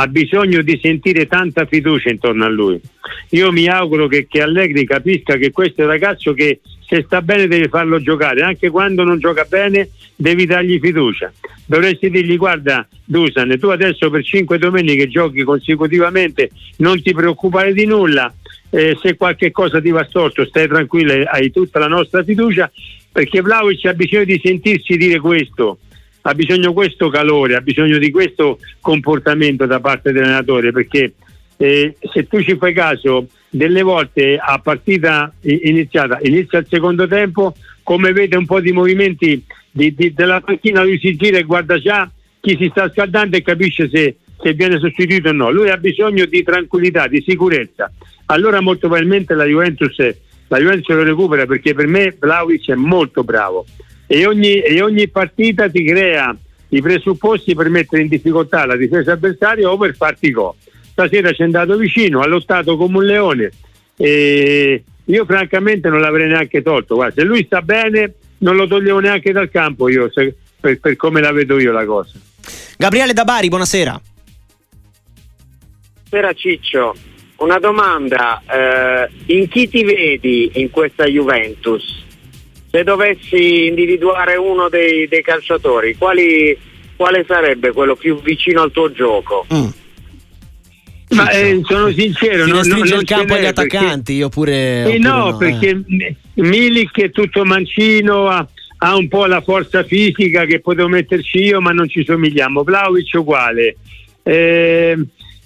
ha 0.00 0.06
bisogno 0.06 0.62
di 0.62 0.78
sentire 0.80 1.26
tanta 1.26 1.66
fiducia 1.66 2.08
intorno 2.08 2.44
a 2.44 2.48
lui. 2.48 2.80
Io 3.30 3.50
mi 3.50 3.66
auguro 3.66 4.06
che, 4.06 4.28
che 4.28 4.40
Allegri 4.40 4.86
capisca 4.86 5.36
che 5.36 5.50
questo 5.50 5.80
è 5.80 5.84
un 5.84 5.90
ragazzo 5.90 6.32
che 6.34 6.60
se 6.86 7.02
sta 7.04 7.20
bene 7.20 7.48
devi 7.48 7.66
farlo 7.68 8.00
giocare, 8.00 8.42
anche 8.42 8.70
quando 8.70 9.02
non 9.02 9.18
gioca 9.18 9.44
bene 9.48 9.88
devi 10.14 10.46
dargli 10.46 10.78
fiducia. 10.78 11.32
Dovresti 11.66 12.10
dirgli 12.10 12.36
guarda 12.36 12.86
Dusan, 13.04 13.58
tu 13.58 13.68
adesso 13.68 14.08
per 14.08 14.22
cinque 14.22 14.58
domeniche 14.58 15.08
giochi 15.08 15.42
consecutivamente, 15.42 16.50
non 16.76 17.02
ti 17.02 17.12
preoccupare 17.12 17.72
di 17.72 17.84
nulla, 17.84 18.32
eh, 18.70 18.96
se 19.02 19.16
qualche 19.16 19.50
cosa 19.50 19.80
ti 19.80 19.90
va 19.90 20.04
storto 20.04 20.44
stai 20.44 20.68
tranquillo, 20.68 21.24
hai 21.28 21.50
tutta 21.50 21.80
la 21.80 21.88
nostra 21.88 22.22
fiducia, 22.22 22.70
perché 23.10 23.40
Vlaovic 23.40 23.84
ha 23.86 23.94
bisogno 23.94 24.24
di 24.24 24.40
sentirsi 24.42 24.96
dire 24.96 25.18
questo, 25.18 25.78
ha 26.28 26.34
bisogno 26.34 26.74
questo 26.74 27.08
calore, 27.08 27.54
ha 27.54 27.62
bisogno 27.62 27.96
di 27.96 28.10
questo 28.10 28.58
comportamento 28.82 29.64
da 29.64 29.80
parte 29.80 30.12
dell'allenatore, 30.12 30.72
perché 30.72 31.14
eh, 31.56 31.96
se 32.12 32.26
tu 32.26 32.42
ci 32.42 32.56
fai 32.56 32.74
caso 32.74 33.28
delle 33.48 33.80
volte 33.80 34.36
a 34.36 34.58
partita 34.58 35.32
iniziata, 35.40 36.18
inizia 36.22 36.58
il 36.58 36.66
secondo 36.68 37.08
tempo, 37.08 37.54
come 37.82 38.12
vede 38.12 38.36
un 38.36 38.44
po' 38.44 38.60
di 38.60 38.72
movimenti 38.72 39.42
di, 39.70 39.94
di, 39.94 40.12
della 40.12 40.42
panchina, 40.42 40.82
lui 40.82 40.98
si 40.98 41.16
gira 41.16 41.38
e 41.38 41.44
guarda 41.44 41.78
già 41.78 42.10
chi 42.40 42.58
si 42.60 42.68
sta 42.70 42.90
scaldando 42.90 43.38
e 43.38 43.42
capisce 43.42 43.88
se, 43.88 44.16
se 44.38 44.52
viene 44.52 44.78
sostituito 44.78 45.30
o 45.30 45.32
no. 45.32 45.50
Lui 45.50 45.70
ha 45.70 45.78
bisogno 45.78 46.26
di 46.26 46.42
tranquillità, 46.42 47.06
di 47.06 47.24
sicurezza. 47.26 47.90
Allora 48.26 48.60
molto 48.60 48.86
probabilmente 48.86 49.34
la 49.34 49.46
Juventus, 49.46 49.96
la 50.48 50.58
Juventus 50.58 50.94
lo 50.94 51.04
recupera 51.04 51.46
perché 51.46 51.72
per 51.72 51.86
me 51.86 52.14
Vlaovic 52.18 52.68
è 52.68 52.74
molto 52.74 53.24
bravo 53.24 53.64
e 54.08 54.26
ogni, 54.26 54.60
e 54.60 54.82
ogni 54.82 55.08
partita 55.08 55.70
ti 55.70 55.84
crea 55.84 56.36
i 56.70 56.82
presupposti 56.82 57.54
per 57.54 57.68
mettere 57.68 58.02
in 58.02 58.08
difficoltà 58.08 58.66
la 58.66 58.76
difesa 58.76 59.12
avversaria 59.12 59.70
o 59.70 59.76
per 59.76 59.94
farti 59.94 60.32
gol 60.32 60.54
stasera 60.98 61.30
ci 61.32 61.42
è 61.42 61.44
andato 61.44 61.76
vicino, 61.76 62.20
ha 62.20 62.26
lottato 62.26 62.76
come 62.76 62.98
un 62.98 63.04
leone 63.04 63.52
e 63.96 64.82
io 65.04 65.24
francamente 65.24 65.88
non 65.88 66.00
l'avrei 66.00 66.26
neanche 66.26 66.60
tolto. 66.60 66.96
Guarda, 66.96 67.20
se 67.20 67.26
lui 67.26 67.44
sta 67.44 67.62
bene 67.62 68.14
non 68.38 68.56
lo 68.56 68.66
toglievo 68.66 68.98
neanche 68.98 69.30
dal 69.30 69.48
campo 69.48 69.88
io, 69.88 70.10
se, 70.10 70.34
per, 70.60 70.80
per, 70.80 70.96
come 70.96 71.20
la 71.20 71.30
vedo 71.30 71.60
io 71.60 71.70
la 71.70 71.84
cosa. 71.84 72.18
Gabriele 72.76 73.12
Dabari, 73.12 73.48
buonasera. 73.48 74.00
Buonasera 76.10 76.32
Ciccio, 76.34 76.94
una 77.36 77.58
domanda, 77.58 78.42
eh, 78.48 79.08
in 79.34 79.48
chi 79.48 79.68
ti 79.68 79.84
vedi 79.84 80.50
in 80.54 80.70
questa 80.70 81.04
Juventus? 81.04 82.06
Se 82.70 82.82
dovessi 82.84 83.66
individuare 83.66 84.36
uno 84.36 84.68
dei, 84.68 85.08
dei 85.08 85.22
calciatori, 85.22 85.96
quali, 85.96 86.56
quale 86.96 87.24
sarebbe 87.26 87.72
quello 87.72 87.96
più 87.96 88.20
vicino 88.20 88.62
al 88.62 88.72
tuo 88.72 88.92
gioco? 88.92 89.46
Mm. 89.52 89.68
Ma 91.10 91.30
eh, 91.30 91.60
sono 91.64 91.90
sincero, 91.90 92.44
si 92.44 92.50
non, 92.50 92.66
non, 92.66 92.78
non 92.80 93.00
il 93.00 93.04
campo 93.04 93.34
agli 93.34 93.46
attaccanti, 93.46 94.12
io 94.12 94.28
pure. 94.28 94.92
Eh 94.92 94.98
no, 94.98 95.30
no, 95.30 95.36
perché 95.38 95.82
eh. 95.86 96.16
Milik 96.34 97.00
è 97.00 97.10
tutto 97.10 97.44
mancino, 97.44 98.28
ha, 98.28 98.46
ha, 98.78 98.94
un 98.94 99.08
po' 99.08 99.24
la 99.24 99.40
forza 99.40 99.84
fisica 99.84 100.44
che 100.44 100.60
potevo 100.60 100.88
metterci 100.88 101.38
io, 101.38 101.62
ma 101.62 101.70
non 101.70 101.88
ci 101.88 102.04
somigliamo. 102.04 102.62
Vlaovic 102.62 103.14
uguale. 103.14 103.76
Eh, 104.22 104.98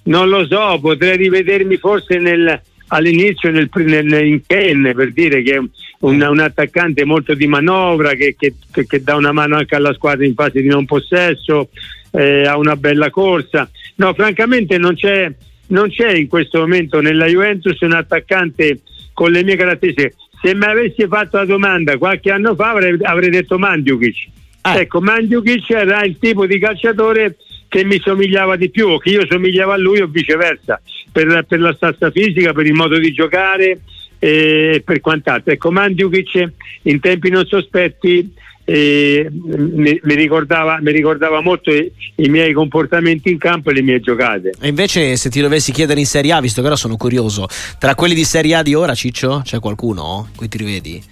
non 0.04 0.28
lo 0.28 0.46
so, 0.48 0.80
potrei 0.80 1.16
rivedermi 1.16 1.76
forse 1.76 2.18
nel, 2.18 2.60
all'inizio 2.92 3.50
nel, 3.50 3.70
nel, 3.74 4.26
in 4.26 4.42
Ken 4.46 4.92
per 4.94 5.12
dire 5.12 5.42
che 5.42 5.54
è 5.54 5.56
un, 5.58 5.68
un, 5.98 6.38
attaccante 6.38 7.04
molto 7.04 7.34
di 7.34 7.46
manovra, 7.46 8.14
che, 8.14 8.34
che, 8.38 8.54
che, 8.70 8.86
che, 8.86 9.02
dà 9.02 9.16
una 9.16 9.32
mano 9.32 9.56
anche 9.56 9.74
alla 9.74 9.94
squadra 9.94 10.24
in 10.26 10.34
fase 10.34 10.60
di 10.60 10.68
non 10.68 10.84
possesso, 10.84 11.70
eh, 12.12 12.46
ha 12.46 12.56
una 12.56 12.76
bella 12.76 13.10
corsa. 13.10 13.68
No, 13.96 14.12
francamente 14.14 14.78
non 14.78 14.94
c'è 14.94 15.30
non 15.68 15.88
c'è 15.88 16.12
in 16.12 16.28
questo 16.28 16.58
momento 16.58 17.00
nella 17.00 17.26
Juventus 17.26 17.80
un 17.80 17.92
attaccante 17.92 18.80
con 19.14 19.30
le 19.30 19.42
mie 19.42 19.56
caratteristiche. 19.56 20.14
Se 20.42 20.54
mi 20.54 20.64
avessi 20.64 21.06
fatto 21.06 21.38
la 21.38 21.46
domanda 21.46 21.96
qualche 21.96 22.30
anno 22.30 22.54
fa 22.54 22.70
avrei, 22.70 22.98
avrei 23.00 23.30
detto 23.30 23.58
Mandzukic. 23.58 24.28
Ah. 24.62 24.80
Ecco, 24.80 25.00
Mandzukic 25.00 25.70
era 25.70 26.04
il 26.04 26.18
tipo 26.18 26.46
di 26.46 26.58
calciatore 26.58 27.36
che 27.68 27.84
mi 27.84 27.98
somigliava 28.00 28.56
di 28.56 28.68
più, 28.68 28.88
o 28.88 28.98
che 28.98 29.10
io 29.10 29.26
somigliavo 29.26 29.72
a 29.72 29.78
lui 29.78 30.00
o 30.00 30.06
viceversa, 30.06 30.78
per, 31.12 31.44
per 31.46 31.60
la 31.60 31.74
stazza 31.74 32.10
fisica, 32.10 32.52
per 32.52 32.66
il 32.66 32.72
modo 32.72 32.98
di 32.98 33.12
giocare 33.12 33.80
e 34.18 34.82
per 34.84 35.00
quant'altro. 35.00 35.52
Ecco, 35.52 35.70
Mandzukic 35.70 36.50
in 36.82 37.00
tempi 37.00 37.28
non 37.28 37.44
sospetti 37.46 38.32
e 38.64 39.28
mi, 39.30 40.00
mi, 40.02 40.14
ricordava, 40.14 40.78
mi, 40.80 40.92
ricordava, 40.92 41.40
molto 41.40 41.72
i, 41.72 41.90
i, 42.16 42.28
miei 42.28 42.52
comportamenti 42.52 43.30
in 43.30 43.38
campo 43.38 43.70
e 43.70 43.74
le 43.74 43.82
mie 43.82 44.00
giocate. 44.00 44.52
E 44.60 44.68
invece, 44.68 45.16
se 45.16 45.28
ti 45.30 45.40
dovessi 45.40 45.72
chiedere 45.72 45.98
in 45.98 46.06
Serie 46.06 46.32
A, 46.32 46.40
visto 46.40 46.60
che 46.60 46.68
ora 46.68 46.76
sono 46.76 46.96
curioso, 46.96 47.48
tra 47.78 47.94
quelli 47.94 48.14
di 48.14 48.24
Serie 48.24 48.54
A 48.54 48.62
di 48.62 48.74
ora, 48.74 48.94
Ciccio, 48.94 49.42
c'è 49.44 49.58
qualcuno 49.58 50.28
cui 50.36 50.48
ti 50.48 50.58
rivedi? 50.58 51.02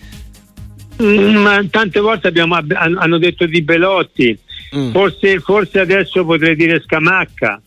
Mm, 1.03 1.67
tante 1.71 1.99
volte 1.99 2.29
abbiamo, 2.29 2.57
hanno 2.57 3.19
detto 3.19 3.47
di 3.47 3.63
Belotti, 3.63 4.39
mm. 4.77 4.93
forse, 4.93 5.41
forse, 5.41 5.81
adesso 5.81 6.25
potrei 6.25 6.55
dire 6.55 6.81
Scamacca 6.81 7.61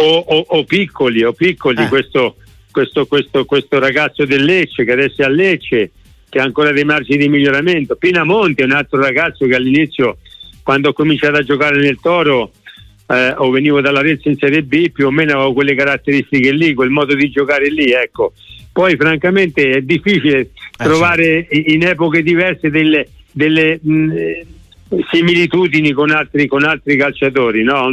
o, 0.00 0.18
o, 0.18 0.44
o 0.48 0.64
Piccoli, 0.64 1.22
o 1.22 1.32
piccoli 1.32 1.82
eh. 1.82 1.88
questo, 1.88 2.36
questo, 2.70 3.06
questo, 3.06 3.44
questo 3.44 3.78
ragazzo 3.78 4.24
del 4.24 4.44
Lecce 4.44 4.84
che 4.84 4.92
adesso 4.92 5.22
è 5.22 5.24
a 5.24 5.28
Lecce 5.28 5.90
che 6.28 6.38
ha 6.38 6.44
ancora 6.44 6.72
dei 6.72 6.84
margini 6.84 7.18
di 7.18 7.28
miglioramento. 7.28 7.96
Pinamonti 7.96 8.62
è 8.62 8.64
un 8.64 8.72
altro 8.72 9.00
ragazzo 9.00 9.46
che 9.46 9.56
all'inizio, 9.56 10.18
quando 10.62 10.90
ho 10.90 10.92
cominciato 10.92 11.36
a 11.36 11.42
giocare 11.42 11.78
nel 11.78 11.98
Toro, 12.00 12.52
eh, 13.08 13.34
o 13.36 13.50
venivo 13.50 13.80
dalla 13.80 14.00
Rezza 14.00 14.28
in 14.28 14.36
Serie 14.38 14.62
B, 14.62 14.90
più 14.90 15.06
o 15.06 15.10
meno 15.10 15.32
avevo 15.32 15.52
quelle 15.52 15.74
caratteristiche 15.74 16.52
lì, 16.52 16.72
quel 16.74 16.90
modo 16.90 17.14
di 17.14 17.28
giocare 17.30 17.68
lì, 17.68 17.90
ecco. 17.90 18.32
Poi 18.72 18.96
francamente 18.96 19.70
è 19.70 19.80
difficile 19.82 20.38
eh, 20.38 20.50
trovare 20.76 21.48
certo. 21.50 21.70
in 21.72 21.82
epoche 21.82 22.22
diverse 22.22 22.70
delle, 22.70 23.08
delle 23.32 23.80
mh, 23.82 24.12
similitudini 25.10 25.90
con 25.90 26.10
altri, 26.10 26.46
con 26.46 26.62
altri 26.62 26.96
calciatori, 26.96 27.64
no? 27.64 27.90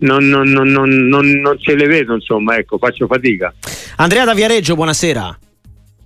Non, 0.00 0.28
non, 0.28 0.48
non, 0.50 1.08
non, 1.08 1.58
ce 1.58 1.74
le 1.74 1.86
vedo, 1.86 2.14
insomma, 2.14 2.56
ecco, 2.56 2.78
faccio 2.78 3.06
fatica. 3.06 3.52
Andrea 3.96 4.24
da 4.24 4.34
Viareggio, 4.34 4.74
buonasera. 4.74 5.38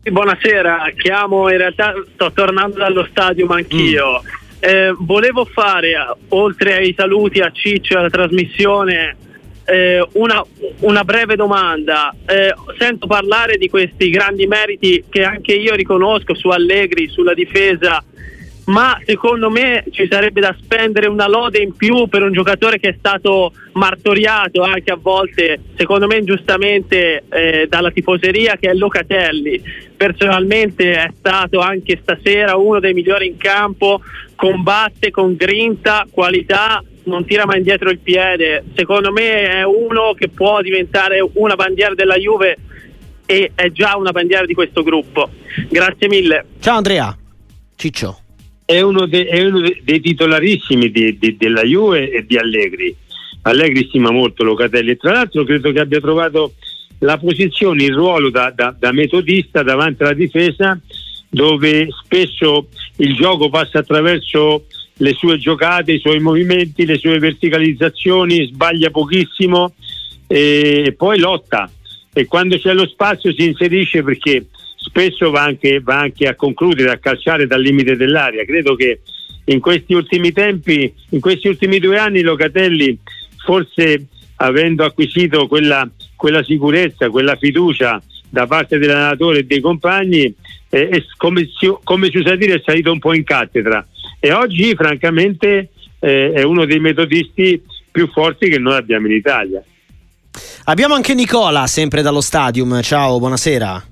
Buonasera, 0.02 0.92
chiamo, 0.96 1.48
in 1.50 1.58
realtà 1.58 1.92
sto 2.14 2.32
tornando 2.32 2.78
dallo 2.78 3.06
stadio 3.10 3.46
anch'io. 3.48 4.22
Mm. 4.22 4.40
Eh, 4.58 4.94
volevo 4.98 5.44
fare, 5.44 5.92
oltre 6.28 6.76
ai 6.76 6.94
saluti 6.96 7.40
a 7.40 7.50
Ciccio 7.52 7.94
e 7.94 7.98
alla 7.98 8.10
trasmissione, 8.10 9.16
eh, 9.64 10.04
una, 10.12 10.44
una, 10.80 11.04
breve 11.04 11.36
domanda. 11.36 12.14
Eh, 12.26 12.54
sento 12.78 13.06
parlare 13.06 13.56
di 13.58 13.68
questi 13.68 14.10
grandi 14.10 14.46
meriti 14.46 15.04
che 15.08 15.24
anche 15.24 15.52
io 15.52 15.74
riconosco 15.74 16.34
su 16.34 16.48
Allegri, 16.48 17.08
sulla 17.08 17.34
difesa, 17.34 18.02
ma 18.66 18.98
secondo 19.04 19.50
me 19.50 19.84
ci 19.90 20.06
sarebbe 20.08 20.40
da 20.40 20.54
spendere 20.60 21.08
una 21.08 21.26
lode 21.26 21.58
in 21.58 21.74
più 21.74 22.06
per 22.06 22.22
un 22.22 22.32
giocatore 22.32 22.78
che 22.78 22.90
è 22.90 22.94
stato 22.96 23.52
martoriato 23.72 24.62
anche 24.62 24.92
a 24.92 24.98
volte, 25.00 25.60
secondo 25.76 26.06
me 26.06 26.18
ingiustamente, 26.18 27.24
eh, 27.28 27.66
dalla 27.68 27.90
tifoseria 27.90 28.56
che 28.56 28.70
è 28.70 28.74
Locatelli. 28.74 29.60
Personalmente 29.96 30.92
è 30.92 31.10
stato 31.16 31.60
anche 31.60 31.98
stasera 32.00 32.56
uno 32.56 32.78
dei 32.78 32.92
migliori 32.92 33.26
in 33.26 33.36
campo, 33.36 34.00
combatte 34.36 35.10
con 35.10 35.34
grinta, 35.34 36.06
qualità, 36.10 36.82
non 37.04 37.24
tira 37.24 37.46
mai 37.46 37.58
indietro 37.58 37.90
il 37.90 37.98
piede. 37.98 38.64
Secondo 38.74 39.10
me 39.12 39.42
è 39.42 39.64
uno 39.64 40.14
che 40.16 40.28
può 40.28 40.60
diventare 40.60 41.24
una 41.34 41.56
bandiera 41.56 41.94
della 41.94 42.16
Juve 42.16 42.56
e 43.26 43.52
è 43.54 43.70
già 43.70 43.96
una 43.96 44.12
bandiera 44.12 44.44
di 44.46 44.54
questo 44.54 44.82
gruppo. 44.82 45.30
Grazie 45.68 46.08
mille. 46.08 46.44
Ciao 46.60 46.76
Andrea. 46.76 47.16
Ciccio 47.74 48.21
è 48.64 48.80
uno, 48.80 49.06
de, 49.06 49.26
è 49.26 49.44
uno 49.44 49.60
de, 49.60 49.80
dei 49.82 50.00
titolarissimi 50.00 50.90
di, 50.90 51.36
della 51.36 51.62
Juve 51.62 52.10
e 52.10 52.24
di 52.24 52.36
Allegri. 52.36 52.94
Allegri 53.42 53.86
stima 53.88 54.10
molto 54.10 54.44
Locatelli 54.44 54.96
tra 54.96 55.12
l'altro 55.12 55.44
credo 55.44 55.72
che 55.72 55.80
abbia 55.80 56.00
trovato 56.00 56.54
la 57.00 57.18
posizione, 57.18 57.84
il 57.84 57.94
ruolo 57.94 58.30
da, 58.30 58.52
da, 58.54 58.74
da 58.78 58.92
metodista 58.92 59.62
davanti 59.62 60.02
alla 60.02 60.14
difesa 60.14 60.78
dove 61.28 61.88
spesso 62.04 62.68
il 62.96 63.14
gioco 63.14 63.48
passa 63.48 63.80
attraverso 63.80 64.66
le 64.98 65.12
sue 65.14 65.38
giocate, 65.38 65.92
i 65.92 65.98
suoi 65.98 66.20
movimenti, 66.20 66.84
le 66.84 66.98
sue 66.98 67.18
verticalizzazioni, 67.18 68.46
sbaglia 68.46 68.90
pochissimo 68.90 69.74
e 70.28 70.94
poi 70.96 71.18
lotta 71.18 71.68
e 72.14 72.26
quando 72.26 72.58
c'è 72.58 72.74
lo 72.74 72.86
spazio 72.86 73.32
si 73.32 73.46
inserisce 73.46 74.02
perché 74.02 74.46
spesso 74.92 75.30
va 75.30 75.42
anche, 75.42 75.80
va 75.80 76.00
anche 76.00 76.28
a 76.28 76.34
concludere, 76.34 76.90
a 76.90 76.98
calciare 76.98 77.46
dal 77.46 77.62
limite 77.62 77.96
dell'aria. 77.96 78.44
Credo 78.44 78.74
che 78.74 79.00
in 79.46 79.58
questi 79.58 79.94
ultimi 79.94 80.32
tempi, 80.32 80.92
in 81.08 81.20
questi 81.20 81.48
ultimi 81.48 81.78
due 81.78 81.96
anni, 81.96 82.20
Locatelli, 82.20 82.98
forse 83.42 84.06
avendo 84.36 84.84
acquisito 84.84 85.46
quella, 85.46 85.88
quella 86.14 86.44
sicurezza, 86.44 87.08
quella 87.08 87.36
fiducia 87.36 88.02
da 88.28 88.46
parte 88.46 88.76
dell'allenatore 88.76 89.38
e 89.38 89.44
dei 89.44 89.60
compagni, 89.60 90.34
eh, 90.68 90.88
è, 90.88 91.02
come, 91.16 91.48
si, 91.58 91.74
come, 91.82 92.10
si, 92.10 92.18
usa 92.18 92.36
dire, 92.36 92.56
è 92.56 92.62
salito 92.62 92.92
un 92.92 92.98
po' 92.98 93.14
in 93.14 93.24
cattedra. 93.24 93.86
E 94.20 94.30
oggi, 94.32 94.74
francamente, 94.74 95.70
eh, 96.00 96.32
è 96.32 96.42
uno 96.42 96.66
dei 96.66 96.80
metodisti 96.80 97.62
più 97.90 98.10
forti 98.12 98.50
che 98.50 98.58
noi 98.58 98.76
abbiamo 98.76 99.06
in 99.06 99.14
Italia. 99.14 99.62
Abbiamo 100.64 100.94
anche 100.94 101.14
Nicola, 101.14 101.66
sempre 101.66 102.02
dallo 102.02 102.20
stadium. 102.20 102.82
Ciao, 102.82 103.18
buonasera. 103.18 103.91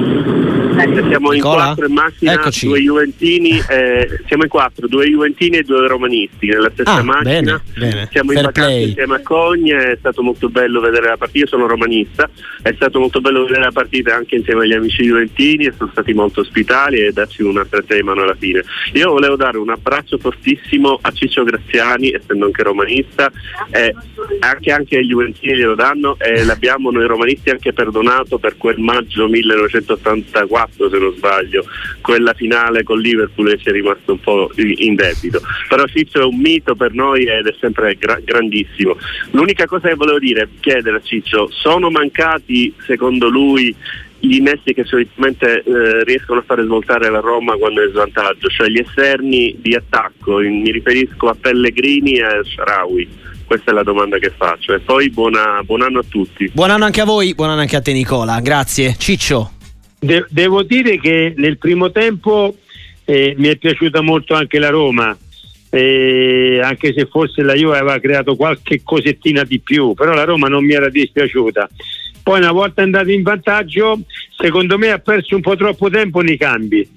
Siamo 0.81 1.31
Nicola? 1.31 1.33
in 1.33 1.39
quattro 1.39 1.85
in 1.85 1.93
macchina, 1.93 2.33
Eccoci. 2.33 2.67
due 2.67 2.79
Juventini, 2.79 3.61
eh, 3.69 4.21
siamo 4.25 4.43
in 4.43 4.49
quattro, 4.49 4.87
due 4.87 5.07
Juventini 5.07 5.57
e 5.57 5.63
due 5.63 5.87
Romanisti 5.87 6.47
nella 6.47 6.71
stessa 6.73 6.95
ah, 6.95 7.03
macchina. 7.03 7.31
Bene, 7.31 7.61
bene. 7.77 8.09
Siamo 8.11 8.31
Fair 8.31 8.39
in 8.39 8.45
vacanza 8.45 8.69
play. 8.69 8.87
insieme 8.87 9.15
a 9.15 9.21
Cogne, 9.21 9.91
è 9.91 9.95
stato 9.99 10.23
molto 10.23 10.49
bello 10.49 10.79
vedere 10.79 11.07
la 11.07 11.17
partita, 11.17 11.39
io 11.39 11.47
sono 11.47 11.67
romanista, 11.67 12.29
è 12.61 12.73
stato 12.73 12.99
molto 12.99 13.21
bello 13.21 13.43
vedere 13.43 13.63
la 13.63 13.71
partita 13.71 14.15
anche 14.15 14.35
insieme 14.35 14.63
agli 14.63 14.73
amici 14.73 15.03
Juventini 15.03 15.65
e 15.65 15.73
sono 15.77 15.91
stati 15.91 16.13
molto 16.13 16.41
ospitali 16.41 16.99
e 16.99 17.11
darci 17.11 17.43
una 17.43 17.63
stretta 17.65 17.93
di 17.93 18.01
mano 18.01 18.23
alla 18.23 18.35
fine. 18.35 18.63
Io 18.93 19.11
volevo 19.11 19.35
dare 19.35 19.57
un 19.57 19.69
abbraccio 19.69 20.17
fortissimo 20.17 20.97
a 21.01 21.11
Ciccio 21.11 21.43
Graziani, 21.43 22.11
essendo 22.11 22.45
anche 22.45 22.63
romanista, 22.63 23.31
e 23.69 23.93
anche, 24.39 24.71
anche 24.71 24.97
ai 24.97 25.05
Juventini 25.05 25.55
glielo 25.55 25.75
danno 25.75 26.15
e 26.17 26.43
l'abbiamo 26.43 26.89
noi 26.91 27.05
romanisti 27.05 27.49
anche 27.49 27.71
perdonato 27.73 28.37
per 28.39 28.57
quel 28.57 28.79
maggio 28.79 29.27
1984 29.27 30.70
se 30.89 30.97
non 30.97 31.13
sbaglio, 31.15 31.65
quella 32.01 32.33
finale 32.33 32.83
con 32.83 32.99
Liverpool 32.99 33.51
e 33.51 33.57
ci 33.57 33.69
è 33.69 33.71
rimasto 33.71 34.13
un 34.13 34.19
po' 34.19 34.51
in 34.55 34.95
debito. 34.95 35.41
Però 35.67 35.85
Ciccio 35.85 36.21
è 36.21 36.25
un 36.25 36.37
mito 36.37 36.75
per 36.75 36.93
noi 36.93 37.25
ed 37.25 37.47
è 37.47 37.55
sempre 37.59 37.95
gra- 37.95 38.19
grandissimo. 38.23 38.97
L'unica 39.31 39.65
cosa 39.65 39.89
che 39.89 39.95
volevo 39.95 40.19
dire, 40.19 40.49
chiedere 40.59 40.97
a 40.97 41.01
Ciccio, 41.01 41.49
sono 41.51 41.89
mancati 41.89 42.73
secondo 42.85 43.29
lui 43.29 43.75
gli 44.21 44.35
innesti 44.35 44.73
che 44.73 44.85
solitamente 44.85 45.63
eh, 45.63 46.03
riescono 46.03 46.39
a 46.39 46.43
fare 46.43 46.63
svoltare 46.63 47.09
la 47.09 47.19
Roma 47.19 47.55
quando 47.55 47.81
è 47.81 47.85
in 47.85 47.91
svantaggio, 47.91 48.47
cioè 48.49 48.67
gli 48.67 48.77
esterni 48.77 49.55
di 49.59 49.73
attacco, 49.73 50.37
mi 50.37 50.71
riferisco 50.71 51.27
a 51.27 51.35
Pellegrini 51.39 52.13
e 52.13 52.23
a 52.23 52.43
Sharawi. 52.43 53.19
Questa 53.45 53.71
è 53.71 53.73
la 53.73 53.83
domanda 53.83 54.17
che 54.17 54.31
faccio. 54.33 54.73
E 54.73 54.79
poi 54.79 55.09
buona, 55.09 55.61
buon 55.63 55.81
anno 55.81 55.99
a 55.99 56.05
tutti. 56.07 56.49
Buon 56.53 56.69
anno 56.69 56.85
anche 56.85 57.01
a 57.01 57.05
voi, 57.05 57.33
buon 57.33 57.49
anno 57.49 57.61
anche 57.61 57.75
a 57.75 57.81
te 57.81 57.91
Nicola. 57.91 58.39
Grazie. 58.39 58.95
Ciccio. 58.97 59.59
De- 60.03 60.25
devo 60.29 60.63
dire 60.63 60.97
che 60.97 61.31
nel 61.37 61.59
primo 61.59 61.91
tempo 61.91 62.57
eh, 63.05 63.35
mi 63.37 63.49
è 63.49 63.55
piaciuta 63.55 64.01
molto 64.01 64.33
anche 64.33 64.57
la 64.57 64.69
Roma, 64.69 65.15
eh, 65.69 66.59
anche 66.59 66.91
se 66.91 67.05
forse 67.05 67.43
la 67.43 67.53
Juve 67.53 67.77
aveva 67.77 67.99
creato 67.99 68.35
qualche 68.35 68.81
cosettina 68.83 69.43
di 69.43 69.59
più, 69.59 69.93
però 69.93 70.15
la 70.15 70.23
Roma 70.23 70.47
non 70.47 70.65
mi 70.65 70.73
era 70.73 70.89
dispiaciuta. 70.89 71.69
Poi 72.23 72.39
una 72.39 72.51
volta 72.51 72.81
andato 72.81 73.11
in 73.11 73.21
vantaggio, 73.21 73.99
secondo 74.35 74.79
me 74.79 74.89
ha 74.89 74.97
perso 74.97 75.35
un 75.35 75.41
po' 75.41 75.55
troppo 75.55 75.87
tempo 75.91 76.21
nei 76.21 76.37
cambi. 76.37 76.89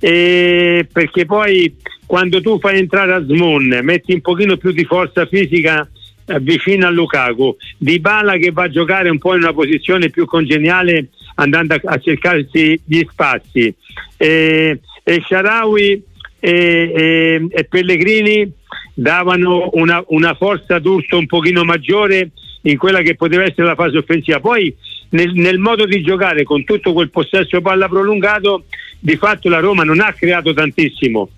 Eh, 0.00 0.88
perché 0.92 1.26
poi 1.26 1.72
quando 2.04 2.40
tu 2.40 2.58
fai 2.58 2.78
entrare 2.78 3.12
a 3.12 3.24
Smon, 3.24 3.78
metti 3.82 4.12
un 4.12 4.22
pochino 4.22 4.56
più 4.56 4.72
di 4.72 4.84
forza 4.84 5.24
fisica 5.26 5.88
eh, 6.26 6.40
vicino 6.40 6.88
a 6.88 6.90
Lukaku, 6.90 7.56
Di 7.78 8.00
Bala 8.00 8.36
che 8.38 8.50
va 8.50 8.64
a 8.64 8.70
giocare 8.70 9.08
un 9.08 9.18
po' 9.18 9.36
in 9.36 9.42
una 9.42 9.52
posizione 9.52 10.10
più 10.10 10.24
congeniale 10.24 11.10
andando 11.40 11.74
a, 11.74 11.80
a 11.84 11.98
cercarsi 11.98 12.80
gli 12.84 13.04
spazi. 13.08 13.74
E, 14.16 14.80
e 15.02 15.22
Sharawi 15.26 16.02
e, 16.38 16.50
e, 16.50 17.46
e, 17.50 17.64
Pellegrini 17.64 18.50
davano 18.94 19.70
una, 19.72 20.02
una 20.08 20.34
forza 20.34 20.78
d'urto 20.78 21.18
un 21.18 21.26
pochino 21.26 21.64
maggiore 21.64 22.30
in 22.62 22.76
quella 22.76 23.00
che 23.00 23.14
poteva 23.14 23.44
essere 23.44 23.66
la 23.66 23.74
fase 23.74 23.98
offensiva. 23.98 24.40
Poi 24.40 24.74
nel, 25.10 25.32
nel, 25.34 25.58
modo 25.58 25.86
di 25.86 26.02
giocare 26.02 26.44
con 26.44 26.64
tutto 26.64 26.92
quel 26.92 27.10
possesso 27.10 27.60
palla 27.60 27.88
prolungato, 27.88 28.64
di 28.98 29.16
fatto 29.16 29.48
la 29.48 29.60
Roma 29.60 29.82
non 29.82 30.00
ha 30.00 30.12
creato 30.12 30.52
tantissimo 30.52 31.30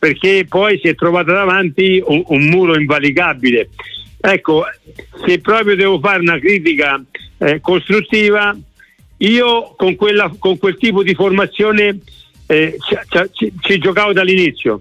perché 0.00 0.46
poi 0.48 0.78
si 0.82 0.88
è 0.88 0.94
trovata 0.94 1.32
davanti 1.32 2.02
un, 2.02 2.22
un 2.26 2.46
muro 2.46 2.74
invalicabile. 2.74 3.68
Ecco, 4.18 4.64
se 5.26 5.40
proprio 5.40 5.76
devo 5.76 6.00
fare 6.00 6.20
una 6.20 6.38
critica 6.38 7.02
eh, 7.36 7.60
costruttiva, 7.60 8.56
io 9.20 9.74
con, 9.76 9.96
quella, 9.96 10.32
con 10.38 10.58
quel 10.58 10.76
tipo 10.76 11.02
di 11.02 11.14
formazione 11.14 11.98
eh, 12.46 12.76
ci, 12.78 12.96
ci, 13.32 13.52
ci 13.60 13.78
giocavo 13.78 14.12
dall'inizio. 14.12 14.80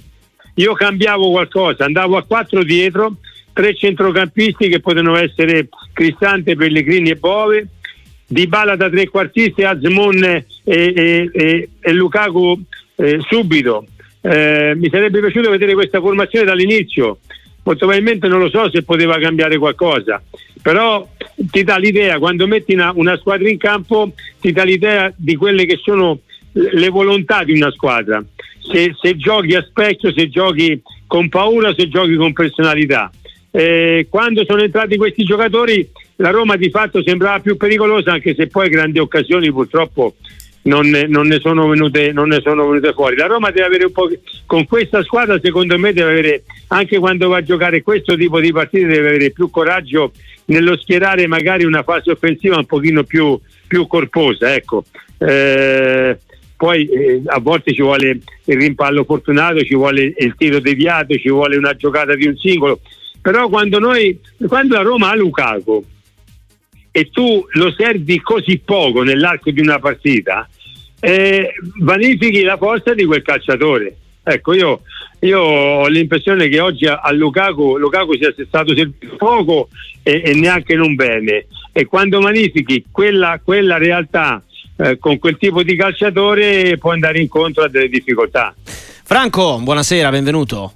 Io 0.55 0.73
cambiavo 0.73 1.31
qualcosa, 1.31 1.85
andavo 1.85 2.17
a 2.17 2.23
quattro 2.23 2.63
dietro, 2.63 3.15
tre 3.53 3.75
centrocampisti 3.75 4.67
che 4.67 4.79
potevano 4.79 5.15
essere 5.17 5.69
Cristante, 5.93 6.55
Pellegrini 6.55 7.11
e 7.11 7.15
Bove, 7.15 7.67
Di 8.27 8.47
Bala 8.47 8.75
da 8.75 8.89
trequartisti, 8.89 9.63
Azmon 9.63 10.23
e, 10.23 10.45
e, 10.63 11.29
e, 11.31 11.69
e 11.79 11.93
Lukaku 11.93 12.61
eh, 12.95 13.19
subito. 13.27 13.85
Eh, 14.21 14.73
mi 14.75 14.89
sarebbe 14.89 15.19
piaciuto 15.19 15.49
vedere 15.49 15.73
questa 15.73 16.01
formazione 16.01 16.45
dall'inizio, 16.45 17.19
molto 17.63 17.85
probabilmente 17.85 18.27
non 18.27 18.39
lo 18.39 18.49
so 18.49 18.69
se 18.69 18.83
poteva 18.83 19.17
cambiare 19.17 19.57
qualcosa, 19.57 20.21
però 20.61 21.07
ti 21.35 21.63
dà 21.63 21.77
l'idea, 21.77 22.19
quando 22.19 22.47
metti 22.47 22.73
una, 22.73 22.91
una 22.95 23.17
squadra 23.17 23.49
in 23.49 23.57
campo, 23.57 24.11
ti 24.39 24.51
dà 24.51 24.63
l'idea 24.63 25.11
di 25.15 25.35
quelle 25.35 25.65
che 25.65 25.77
sono 25.77 26.19
le 26.51 26.89
volontà 26.89 27.43
di 27.43 27.53
una 27.53 27.71
squadra. 27.71 28.23
Se, 28.59 28.93
se, 28.99 29.15
giochi 29.15 29.55
a 29.55 29.63
specchio, 29.63 30.11
se 30.11 30.29
giochi 30.29 30.81
con 31.07 31.29
paura, 31.29 31.73
se 31.73 31.87
giochi 31.87 32.15
con 32.15 32.33
personalità. 32.33 33.11
Eh, 33.51 34.07
quando 34.09 34.43
sono 34.45 34.61
entrati 34.61 34.97
questi 34.97 35.23
giocatori, 35.23 35.89
la 36.17 36.29
Roma 36.29 36.55
di 36.55 36.69
fatto 36.69 37.01
sembrava 37.03 37.39
più 37.39 37.57
pericolosa, 37.57 38.11
anche 38.11 38.35
se 38.35 38.47
poi 38.47 38.69
grandi 38.69 38.99
occasioni 38.99 39.51
purtroppo 39.51 40.15
non 40.63 40.89
non 41.07 41.27
ne, 41.27 41.39
sono, 41.39 41.67
venute, 41.67 42.11
non 42.11 42.29
ne 42.29 42.41
sono 42.41 42.67
venute 42.67 42.93
fuori. 42.93 43.15
La 43.15 43.27
Roma 43.27 43.51
deve 43.51 43.65
avere 43.67 43.85
un 43.85 43.91
po'. 43.91 44.09
Con 44.45 44.65
questa 44.65 45.03
squadra, 45.03 45.39
secondo 45.41 45.77
me, 45.77 45.93
deve 45.93 46.11
avere 46.11 46.43
anche 46.67 46.97
quando 46.99 47.29
va 47.29 47.37
a 47.37 47.43
giocare 47.43 47.81
questo 47.81 48.15
tipo 48.15 48.39
di 48.39 48.51
partite, 48.51 48.87
deve 48.87 49.07
avere 49.09 49.31
più 49.31 49.49
coraggio 49.49 50.11
nello 50.45 50.77
schierare 50.77 51.27
magari 51.27 51.63
una 51.63 51.83
fase 51.83 52.11
offensiva 52.11 52.57
un 52.57 52.65
pochino 52.65 53.03
più, 53.03 53.39
più 53.67 53.87
corposa. 53.87 54.53
Ecco. 54.53 54.83
Eh, 55.17 56.17
poi 56.55 56.87
eh, 56.89 57.21
a 57.25 57.39
volte 57.39 57.73
ci 57.73 57.81
vuole 57.81 58.19
il 58.45 58.57
rimpallo 58.57 59.05
fortunato, 59.05 59.63
ci 59.63 59.75
vuole 59.75 60.13
il 60.17 60.35
tiro 60.37 60.59
deviato, 60.59 61.15
ci 61.15 61.29
vuole 61.29 61.55
una 61.55 61.73
giocata 61.75 62.15
di 62.15 62.27
un 62.27 62.35
singolo. 62.35 62.81
Però 63.21 63.47
quando 63.47 63.79
noi, 63.79 64.19
quando 64.47 64.75
la 64.75 64.81
Roma 64.81 65.11
ha 65.11 65.15
Lukaku 65.15 65.85
e 66.91 67.09
tu 67.09 67.45
lo 67.51 67.71
servi 67.71 68.19
così 68.21 68.59
poco 68.59 69.03
nell'arco 69.03 69.51
di 69.51 69.61
una 69.61 69.79
partita, 69.79 70.47
eh, 70.99 71.53
vanifichi 71.79 72.41
la 72.41 72.57
forza 72.57 72.93
di 72.93 73.05
quel 73.05 73.21
calciatore. 73.21 73.95
Ecco, 74.23 74.53
io, 74.53 74.81
io, 75.21 75.39
ho 75.39 75.87
l'impressione 75.87 76.47
che 76.49 76.59
oggi 76.59 76.85
a, 76.85 76.99
a 77.01 77.11
Lukaku, 77.11 77.77
Lukaku 77.77 78.15
sia 78.15 78.33
stato 78.45 78.75
servito 78.75 79.15
poco 79.15 79.69
e, 80.03 80.21
e, 80.23 80.33
neanche 80.33 80.75
non 80.75 80.95
bene. 80.95 81.47
E 81.71 81.85
quando 81.85 82.19
magnifichi 82.19 82.85
quella, 82.91 83.39
quella 83.43 83.77
realtà 83.77 84.43
eh, 84.77 84.97
con 84.97 85.17
quel 85.17 85.37
tipo 85.37 85.63
di 85.63 85.75
calciatore 85.75 86.77
può 86.77 86.91
andare 86.91 87.19
incontro 87.19 87.63
a 87.63 87.69
delle 87.69 87.89
difficoltà. 87.89 88.53
Franco, 88.63 89.59
buonasera, 89.59 90.09
benvenuto. 90.09 90.73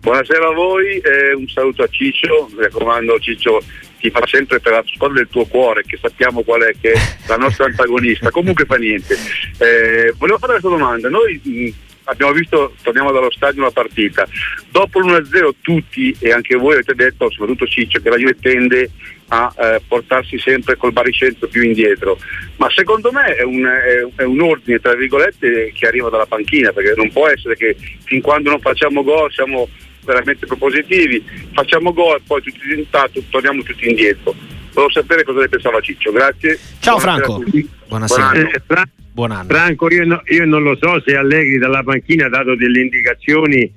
Buonasera 0.00 0.46
a 0.48 0.52
voi, 0.52 0.98
eh, 0.98 1.34
un 1.34 1.48
saluto 1.48 1.82
a 1.82 1.88
Ciccio, 1.88 2.48
mi 2.54 2.62
raccomando 2.62 3.18
Ciccio 3.18 3.60
ti 3.98 4.10
fa 4.10 4.26
sempre 4.26 4.60
per 4.60 4.72
la 4.72 4.84
squadra 4.86 5.18
del 5.18 5.28
tuo 5.28 5.46
cuore, 5.46 5.82
che 5.86 5.98
sappiamo 6.00 6.42
qual 6.42 6.62
è 6.62 6.74
che 6.80 6.92
è 6.92 7.00
la 7.26 7.36
nostra 7.36 7.64
antagonista, 7.66 8.30
comunque 8.30 8.64
fa 8.64 8.76
niente. 8.76 9.16
Eh, 9.58 10.12
volevo 10.16 10.38
fare 10.38 10.52
questa 10.52 10.68
domanda, 10.68 11.08
noi 11.08 11.40
mh, 11.42 11.68
abbiamo 12.04 12.32
visto, 12.32 12.74
torniamo 12.82 13.12
dallo 13.12 13.30
stadio 13.30 13.62
una 13.62 13.70
partita, 13.70 14.26
dopo 14.70 15.00
l'1-0 15.00 15.50
tutti 15.60 16.14
e 16.18 16.32
anche 16.32 16.56
voi 16.56 16.74
avete 16.74 16.94
detto, 16.94 17.30
soprattutto 17.30 17.66
Ciccio, 17.66 18.00
che 18.00 18.10
la 18.10 18.16
Juve 18.16 18.36
tende 18.40 18.90
a 19.28 19.52
eh, 19.58 19.80
portarsi 19.86 20.38
sempre 20.38 20.76
col 20.76 20.92
baricentro 20.92 21.48
più 21.48 21.62
indietro, 21.62 22.18
ma 22.56 22.68
secondo 22.70 23.10
me 23.10 23.34
è 23.34 23.42
un, 23.42 23.64
è, 23.64 24.20
è 24.20 24.24
un, 24.24 24.40
ordine 24.40 24.78
tra 24.78 24.94
virgolette 24.94 25.72
che 25.74 25.86
arriva 25.86 26.08
dalla 26.08 26.26
panchina, 26.26 26.72
perché 26.72 26.94
non 26.96 27.10
può 27.10 27.26
essere 27.28 27.56
che 27.56 27.76
fin 28.04 28.20
quando 28.20 28.50
non 28.50 28.60
facciamo 28.60 29.02
gol 29.02 29.32
siamo 29.32 29.68
veramente 30.06 30.46
propositivi, 30.46 31.22
facciamo 31.52 31.92
gol 31.92 32.16
e 32.16 32.22
poi 32.26 32.40
tutti 32.40 32.58
intanto 32.74 33.22
torniamo 33.28 33.62
tutti 33.62 33.88
indietro. 33.88 34.34
Volevo 34.72 34.92
sapere 34.92 35.24
cosa 35.24 35.40
ne 35.40 35.48
pensava 35.48 35.80
Ciccio, 35.80 36.12
grazie. 36.12 36.58
Ciao 36.80 36.98
Franco. 36.98 37.42
Buonasera. 37.88 38.30
Buon 38.30 38.78
anno. 38.78 38.90
Buon 39.12 39.30
anno. 39.30 39.48
Franco, 39.48 39.90
io, 39.90 40.04
no, 40.04 40.22
io 40.26 40.44
non 40.44 40.62
lo 40.62 40.76
so 40.78 41.00
se 41.04 41.16
Allegri 41.16 41.56
dalla 41.56 41.82
panchina 41.82 42.26
ha 42.26 42.28
dato 42.28 42.54
delle 42.54 42.82
indicazioni 42.82 43.72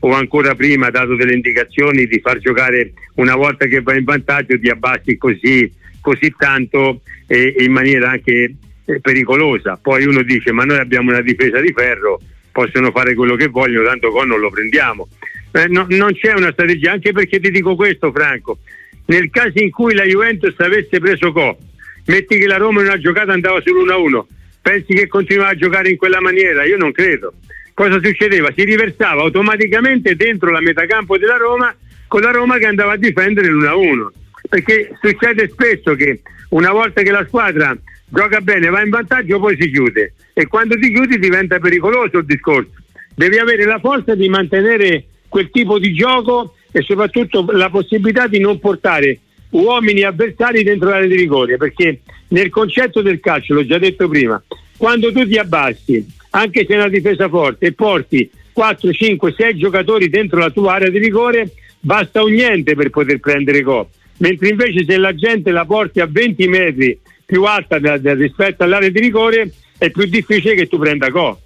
o 0.00 0.12
ancora 0.12 0.54
prima 0.54 0.88
ha 0.88 0.90
dato 0.90 1.14
delle 1.14 1.32
indicazioni 1.32 2.06
di 2.06 2.20
far 2.20 2.38
giocare 2.38 2.92
una 3.14 3.34
volta 3.34 3.66
che 3.66 3.80
va 3.80 3.96
in 3.96 4.04
vantaggio 4.04 4.58
ti 4.58 4.68
abbassi 4.68 5.16
così, 5.16 5.72
così 6.00 6.34
tanto 6.36 7.00
e, 7.26 7.54
e 7.56 7.64
in 7.64 7.72
maniera 7.72 8.10
anche 8.10 8.54
eh, 8.84 9.00
pericolosa. 9.00 9.78
Poi 9.80 10.04
uno 10.04 10.22
dice 10.22 10.52
ma 10.52 10.64
noi 10.64 10.78
abbiamo 10.78 11.10
una 11.10 11.22
difesa 11.22 11.60
di 11.60 11.72
ferro, 11.72 12.20
possono 12.50 12.90
fare 12.90 13.14
quello 13.14 13.36
che 13.36 13.46
vogliono, 13.46 13.86
tanto 13.88 14.10
con 14.10 14.28
non 14.28 14.40
lo 14.40 14.50
prendiamo. 14.50 15.08
Eh, 15.52 15.66
no, 15.68 15.86
non 15.90 16.14
c'è 16.14 16.32
una 16.32 16.50
strategia, 16.52 16.92
anche 16.92 17.12
perché 17.12 17.38
ti 17.38 17.50
dico 17.50 17.76
questo 17.76 18.10
Franco, 18.10 18.58
nel 19.06 19.30
caso 19.30 19.52
in 19.54 19.70
cui 19.70 19.94
la 19.94 20.04
Juventus 20.04 20.54
avesse 20.58 20.98
preso 20.98 21.30
Co, 21.32 21.58
metti 22.06 22.38
che 22.38 22.46
la 22.46 22.56
Roma 22.56 22.80
in 22.80 22.86
una 22.86 22.98
giocata 22.98 23.32
andava 23.32 23.58
sull'1-1, 23.58 24.22
pensi 24.62 24.94
che 24.94 25.08
continuava 25.08 25.50
a 25.50 25.56
giocare 25.56 25.90
in 25.90 25.96
quella 25.96 26.20
maniera? 26.20 26.64
Io 26.64 26.78
non 26.78 26.92
credo. 26.92 27.34
Cosa 27.74 28.00
succedeva? 28.02 28.50
Si 28.54 28.64
riversava 28.64 29.22
automaticamente 29.22 30.14
dentro 30.14 30.50
la 30.50 30.60
metacampo 30.60 31.18
della 31.18 31.36
Roma 31.36 31.74
con 32.06 32.20
la 32.20 32.30
Roma 32.30 32.58
che 32.58 32.66
andava 32.66 32.92
a 32.92 32.96
difendere 32.96 33.48
l'1-1. 33.48 34.06
Perché 34.48 34.96
succede 35.00 35.48
spesso 35.48 35.94
che 35.94 36.20
una 36.50 36.70
volta 36.70 37.02
che 37.02 37.10
la 37.10 37.24
squadra 37.26 37.76
gioca 38.08 38.40
bene, 38.40 38.68
va 38.68 38.82
in 38.82 38.90
vantaggio, 38.90 39.40
poi 39.40 39.56
si 39.58 39.70
chiude. 39.70 40.12
E 40.34 40.46
quando 40.46 40.78
ti 40.78 40.92
chiudi 40.92 41.18
diventa 41.18 41.58
pericoloso 41.58 42.18
il 42.18 42.26
discorso. 42.26 42.72
Devi 43.14 43.38
avere 43.38 43.64
la 43.64 43.78
forza 43.78 44.14
di 44.14 44.28
mantenere 44.28 45.04
quel 45.32 45.48
tipo 45.50 45.78
di 45.78 45.94
gioco 45.94 46.56
e 46.70 46.82
soprattutto 46.82 47.46
la 47.52 47.70
possibilità 47.70 48.26
di 48.26 48.38
non 48.38 48.58
portare 48.58 49.18
uomini 49.52 50.02
avversari 50.02 50.62
dentro 50.62 50.90
l'area 50.90 51.08
di 51.08 51.16
rigore, 51.16 51.56
perché 51.56 52.00
nel 52.28 52.50
concetto 52.50 53.00
del 53.00 53.18
calcio, 53.18 53.54
l'ho 53.54 53.64
già 53.64 53.78
detto 53.78 54.08
prima, 54.08 54.42
quando 54.76 55.10
tu 55.10 55.26
ti 55.26 55.38
abbassi, 55.38 56.06
anche 56.30 56.66
se 56.66 56.74
è 56.74 56.76
una 56.76 56.90
difesa 56.90 57.30
forte, 57.30 57.68
e 57.68 57.72
porti 57.72 58.30
4, 58.52 58.92
5, 58.92 59.32
6 59.32 59.56
giocatori 59.56 60.10
dentro 60.10 60.38
la 60.38 60.50
tua 60.50 60.74
area 60.74 60.90
di 60.90 60.98
rigore, 60.98 61.50
basta 61.80 62.22
un 62.22 62.32
niente 62.32 62.74
per 62.74 62.90
poter 62.90 63.18
prendere 63.18 63.62
gol. 63.62 63.86
Mentre 64.18 64.50
invece 64.50 64.84
se 64.84 64.98
la 64.98 65.14
gente 65.14 65.50
la 65.50 65.64
porti 65.64 66.00
a 66.00 66.06
20 66.06 66.46
metri 66.46 66.98
più 67.24 67.44
alta 67.44 67.78
da, 67.78 67.96
da, 67.96 68.12
rispetto 68.12 68.64
all'area 68.64 68.90
di 68.90 69.00
rigore, 69.00 69.50
è 69.78 69.90
più 69.90 70.04
difficile 70.04 70.54
che 70.54 70.68
tu 70.68 70.78
prenda 70.78 71.08
gol. 71.08 71.38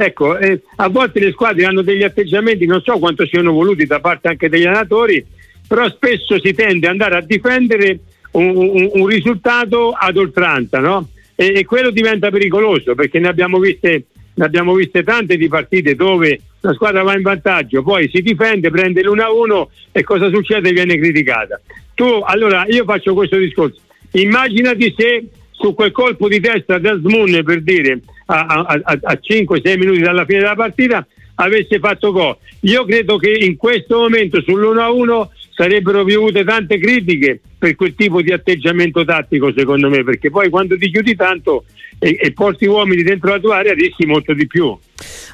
Ecco, 0.00 0.38
eh, 0.38 0.62
a 0.76 0.88
volte 0.88 1.18
le 1.18 1.32
squadre 1.32 1.64
hanno 1.64 1.82
degli 1.82 2.04
atteggiamenti, 2.04 2.66
non 2.66 2.80
so 2.82 3.00
quanto 3.00 3.26
siano 3.26 3.50
voluti 3.50 3.84
da 3.84 3.98
parte 3.98 4.28
anche 4.28 4.48
degli 4.48 4.64
allenatori, 4.64 5.26
però 5.66 5.88
spesso 5.88 6.38
si 6.38 6.54
tende 6.54 6.86
ad 6.86 6.92
andare 6.92 7.16
a 7.16 7.20
difendere 7.20 7.98
un, 8.30 8.54
un, 8.54 8.90
un 8.92 9.06
risultato 9.06 9.90
ad 9.90 10.16
oltranza, 10.16 10.78
no? 10.78 11.08
E, 11.34 11.52
e, 11.52 11.64
quello 11.64 11.90
diventa 11.90 12.30
pericoloso 12.30 12.94
perché 12.94 13.18
ne 13.18 13.26
abbiamo, 13.26 13.58
viste, 13.58 14.04
ne 14.34 14.44
abbiamo 14.44 14.72
viste 14.74 15.02
tante 15.02 15.36
di 15.36 15.48
partite 15.48 15.96
dove 15.96 16.42
la 16.60 16.74
squadra 16.74 17.02
va 17.02 17.16
in 17.16 17.22
vantaggio, 17.22 17.82
poi 17.82 18.08
si 18.08 18.22
difende, 18.22 18.70
prende 18.70 19.02
l'1-1 19.02 19.66
e 19.90 20.04
cosa 20.04 20.28
succede? 20.28 20.70
Viene 20.70 20.96
criticata. 20.96 21.60
Tu, 21.94 22.04
allora, 22.24 22.64
io 22.68 22.84
faccio 22.84 23.14
questo 23.14 23.36
discorso. 23.36 23.80
Immaginati 24.12 24.94
se 24.96 25.24
su 25.50 25.74
quel 25.74 25.90
colpo 25.90 26.28
di 26.28 26.38
testa 26.38 26.78
da 26.78 26.96
Smoon 26.96 27.42
per 27.42 27.62
dire 27.62 27.98
a, 28.30 28.44
a, 28.44 28.80
a, 28.82 28.98
a 29.02 29.18
5-6 29.20 29.78
minuti 29.78 30.00
dalla 30.00 30.24
fine 30.24 30.40
della 30.40 30.54
partita 30.54 31.06
avesse 31.36 31.78
fatto 31.78 32.12
gol. 32.12 32.36
Io 32.60 32.84
credo 32.84 33.16
che 33.16 33.30
in 33.30 33.56
questo 33.56 33.98
momento 33.98 34.38
sull'1-1 34.38 35.28
sarebbero 35.54 36.04
piovute 36.04 36.44
tante 36.44 36.78
critiche 36.78 37.40
per 37.58 37.74
quel 37.74 37.94
tipo 37.94 38.22
di 38.22 38.32
atteggiamento 38.32 39.04
tattico 39.04 39.52
secondo 39.52 39.88
me 39.88 40.04
perché 40.04 40.30
poi 40.30 40.48
quando 40.48 40.76
ti 40.78 40.88
chiudi 40.88 41.16
tanto 41.16 41.64
e, 41.98 42.16
e, 42.20 42.32
porti 42.32 42.66
uomini 42.66 43.02
dentro 43.02 43.30
la 43.30 43.40
tua 43.40 43.56
area 43.56 43.72
rischi 43.74 44.06
molto 44.06 44.34
di 44.34 44.46
più. 44.46 44.76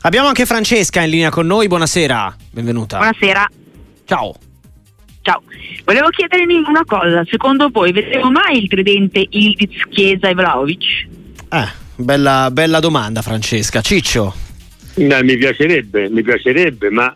Abbiamo 0.03 0.29
anche 0.29 0.47
Francesca 0.47 1.03
in 1.03 1.11
linea 1.11 1.31
con 1.31 1.47
noi 1.47 1.67
buonasera 1.67 2.37
benvenuta. 2.53 2.97
Buonasera. 2.99 3.51
Ciao. 4.07 4.35
Ciao, 5.21 5.43
volevo 5.85 6.09
chiedermi 6.09 6.57
una 6.67 6.85
cosa, 6.85 7.25
secondo 7.31 7.71
voi 7.71 7.93
vedremo 7.93 8.31
mai 8.31 8.63
il 8.63 8.69
tridente 8.69 9.27
Ildiz, 9.27 9.83
Chiesa 9.89 10.29
e 10.29 10.35
Vlaovic? 10.35 10.85
Eh, 11.51 11.84
bella, 11.97 12.51
bella 12.51 12.81
domanda 12.81 13.23
Francesca. 13.23 13.81
Ciccio? 13.81 14.35
No, 14.97 15.23
mi 15.23 15.37
piacerebbe, 15.37 16.09
mi 16.09 16.23
piacerebbe, 16.23 16.91
ma 16.91 17.15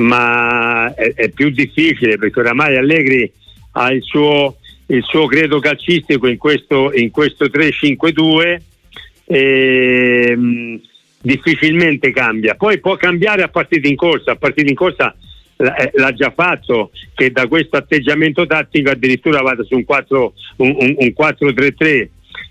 ma 0.00 0.92
è, 0.94 1.12
è, 1.14 1.28
più 1.28 1.50
difficile 1.50 2.16
perché 2.16 2.40
oramai 2.40 2.76
Allegri 2.76 3.30
ha 3.72 3.92
il 3.92 4.02
suo, 4.02 4.56
il 4.86 5.02
suo 5.04 5.26
credo 5.26 5.60
calcistico 5.60 6.26
in 6.26 6.38
questo, 6.38 6.92
in 6.94 7.10
questo 7.10 7.46
3-5-2 7.46 8.56
e, 9.26 10.36
mh, 10.36 10.80
difficilmente 11.20 12.10
cambia. 12.10 12.54
Poi 12.54 12.80
può 12.80 12.96
cambiare 12.96 13.42
a 13.42 13.48
partita 13.48 13.86
in 13.86 13.96
corsa, 13.96 14.32
a 14.32 14.36
partita 14.36 14.68
in 14.68 14.76
corsa 14.76 15.14
eh, 15.56 15.90
l'ha 15.94 16.12
già 16.12 16.32
fatto 16.34 16.90
che 17.14 17.30
da 17.30 17.46
questo 17.46 17.76
atteggiamento 17.76 18.46
tattico 18.46 18.90
addirittura 18.90 19.42
vada 19.42 19.62
su 19.62 19.74
un, 19.74 19.84
4, 19.84 20.32
un, 20.56 20.74
un, 20.78 20.94
un 20.96 21.14
4-3-3 21.16 22.08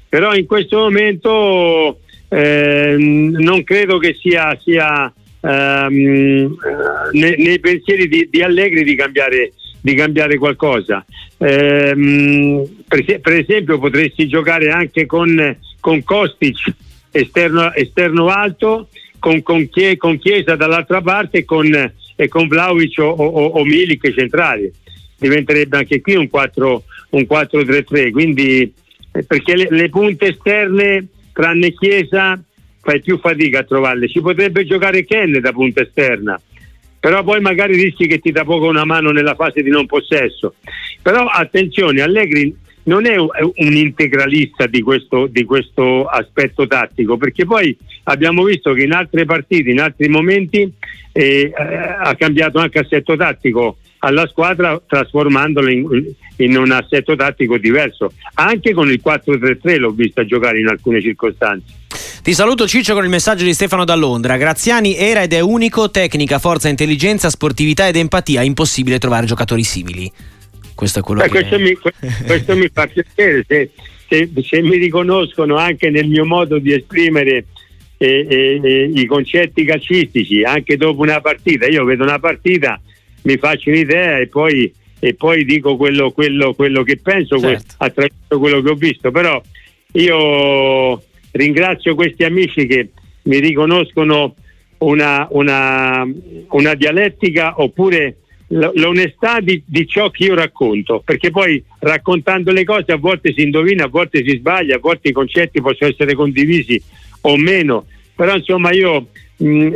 però 0.10 0.34
in 0.34 0.48
questo 0.48 0.78
momento 0.78 2.00
eh, 2.30 2.95
non 2.98 3.63
credo 3.63 4.00
che 4.00 4.15
sia, 4.19 4.58
sia 4.62 5.13
ehm, 5.39 6.58
nei, 7.12 7.36
nei, 7.38 7.60
pensieri 7.60 8.08
di, 8.08 8.28
di 8.30 8.41
Allegri 8.41 8.84
di 8.84 8.95
cambiare, 8.95 9.54
di 9.80 9.93
cambiare 9.93 10.38
qualcosa. 10.38 11.06
Ehm, 11.38 12.67
per, 12.88 13.19
per, 13.22 13.34
esempio 13.34 13.80
potresti 13.80 14.28
giocare 14.28 14.72
anche 14.72 15.06
con, 15.06 15.58
con 15.80 16.04
Kostic 16.04 16.74
esterno, 17.12 17.74
esterno 17.74 18.28
alto, 18.30 18.89
con, 19.19 19.41
con, 19.43 19.69
con, 19.98 20.17
Chiesa 20.17 20.56
dall'altra 20.56 21.02
parte 21.02 21.45
con, 21.45 21.93
e 22.15 22.28
con 22.28 22.48
Vlaovic 22.48 22.98
o, 23.00 23.10
o, 23.10 23.45
o 23.45 23.63
Milik 23.63 24.12
centrali. 24.13 24.72
Diventerebbe 25.17 25.78
anche 25.78 26.02
qui 26.02 26.15
un, 26.15 26.30
4, 26.30 26.84
un 27.10 27.28
4-3-3, 27.30 28.12
quindi 28.12 28.62
eh, 28.62 28.72
perché 29.23 29.55
le, 29.55 29.67
le 29.69 29.89
punte 29.89 30.27
esterne 30.27 31.08
tranne 31.34 31.73
Chiesa 31.73 32.41
fai 32.82 33.01
più 33.01 33.17
fatica 33.19 33.60
a 33.60 33.63
trovarle. 33.63 34.08
Ci 34.08 34.21
potrebbe 34.21 34.65
giocare 34.65 35.05
Ken 35.05 35.39
da 35.39 35.51
punta 35.51 35.82
esterna, 35.82 36.39
però 36.99 37.23
poi 37.23 37.39
magari 37.39 37.75
rischi 37.75 38.08
che 38.08 38.19
ti 38.19 38.32
dà 38.32 38.43
poco 38.43 38.67
una 38.67 38.86
mano 38.86 39.12
nella 39.12 39.36
fase 39.36 39.62
di 39.62 39.69
non 39.69 39.86
possesso. 39.86 40.55
Però 41.01 41.25
attenzione, 41.25 42.01
Allegri 42.01 42.55
non 42.84 43.05
è 43.05 43.17
un 43.17 43.73
integralista 43.73 44.65
di 44.65 44.82
questo, 44.82 45.27
di 45.27 45.43
questo 45.43 46.05
aspetto 46.05 46.65
tattico, 46.65 47.17
perché 47.17 47.45
poi 47.45 47.77
abbiamo 48.03 48.43
visto 48.43 48.73
che 48.73 48.84
in 48.84 48.93
altre 48.93 49.25
partite, 49.25 49.69
in 49.69 49.79
altri 49.79 50.08
momenti, 50.10 50.71
eh, 51.12 51.51
ha 51.53 52.15
cambiato 52.15 52.58
anche 52.60 52.79
assetto 52.79 53.15
tattico 53.15 53.77
alla 53.99 54.27
squadra 54.27 54.81
trasformandolo 54.85 55.69
in, 55.69 56.13
in, 56.38 56.57
un 56.57 56.71
assetto 56.71 57.15
tattico 57.15 57.57
diverso. 57.57 58.13
Anche 58.35 58.73
con 58.73 58.89
il 58.89 59.01
4-3-3 59.03 59.77
l'ho 59.77 59.91
vista 59.91 60.25
giocare 60.25 60.59
in 60.59 60.67
alcune 60.67 61.01
circostanze. 61.01 61.77
Ti 62.21 62.33
saluto 62.33 62.67
Ciccio 62.67 62.93
con 62.93 63.03
il 63.03 63.09
messaggio 63.09 63.43
di 63.43 63.53
Stefano 63.53 63.85
da 63.85 63.95
Londra. 63.95 64.38
Graziani 64.38 64.95
era 64.95 65.21
ed 65.21 65.33
è 65.33 65.39
unico, 65.39 65.89
tecnica, 65.89 66.39
forza, 66.39 66.69
intelligenza, 66.69 67.29
sportività 67.29 67.88
ed 67.88 67.95
empatia. 67.95 68.41
Impossibile 68.41 68.99
trovare 68.99 69.25
giocatori 69.25 69.63
simili. 69.63 70.12
Questo 70.75 70.99
è 70.99 71.01
quello 71.01 71.21
Beh, 71.21 71.29
che... 71.29 71.39
Questo 71.39 71.60
mi, 71.60 71.73
questo 72.25 72.56
mi 72.56 72.69
fa 72.71 72.87
piacere, 72.87 73.43
se, 73.47 73.71
se, 74.08 74.29
se, 74.41 74.62
mi 74.62 74.77
riconoscono 74.77 75.58
anche 75.58 75.89
nel 75.89 76.08
mio 76.08 76.25
modo 76.25 76.58
di 76.58 76.73
esprimere 76.73 77.45
eh, 77.97 78.25
eh, 78.29 78.62
eh, 78.63 78.91
i 78.95 79.06
concetti 79.06 79.65
calcistici, 79.65 80.43
anche 80.43 80.77
dopo 80.77 81.02
una 81.02 81.19
partita. 81.19 81.67
Io 81.67 81.83
vedo 81.83 82.04
una 82.04 82.19
partita, 82.19 82.79
mi 83.24 83.38
faccio 83.38 83.70
un'idea 83.70 84.20
e 84.20 84.28
poi, 84.28 84.72
e 85.00 85.13
poi 85.13 85.46
dico 85.46 85.76
quello, 85.76 86.12
quello, 86.12 86.54
quello, 86.54 86.84
che 86.84 86.98
penso 86.98 87.40
certo. 87.40 87.76
attraverso 87.78 88.40
quello 88.40 88.62
che 88.62 88.70
ho 88.70 88.76
visto. 88.76 89.12
Però 89.12 89.42
io 89.94 91.02
ringrazio 91.32 91.96
questi 91.96 92.24
amici 92.24 92.65
che 92.65 92.90
mi 93.24 93.40
riconoscono 93.40 94.36
una, 94.80 95.28
una, 95.32 96.08
una 96.50 96.74
dialettica 96.76 97.62
oppure 97.62 98.17
l'onestà 98.50 99.40
di, 99.42 99.62
di, 99.65 99.88
ciò 99.88 100.10
che 100.10 100.26
io 100.26 100.34
racconto, 100.34 101.02
perché 101.06 101.30
poi 101.30 101.63
raccontando 101.80 102.52
le 102.52 102.63
cose 102.63 102.92
a 102.92 102.98
volte 102.98 103.32
si 103.34 103.44
indovina, 103.44 103.86
a 103.86 103.90
volte 103.90 104.24
si 104.26 104.38
sbaglia, 104.38 104.78
a 104.78 104.80
volte 104.80 105.10
i 105.10 105.13
concetti 105.13 105.62
possono 105.62 105.92
essere 105.92 106.15
condivisi 106.15 106.82
o 107.22 107.38
meno, 107.38 107.86
però 108.15 108.36
insomma 108.36 108.72
io 108.72 109.08
mm, 109.44 109.75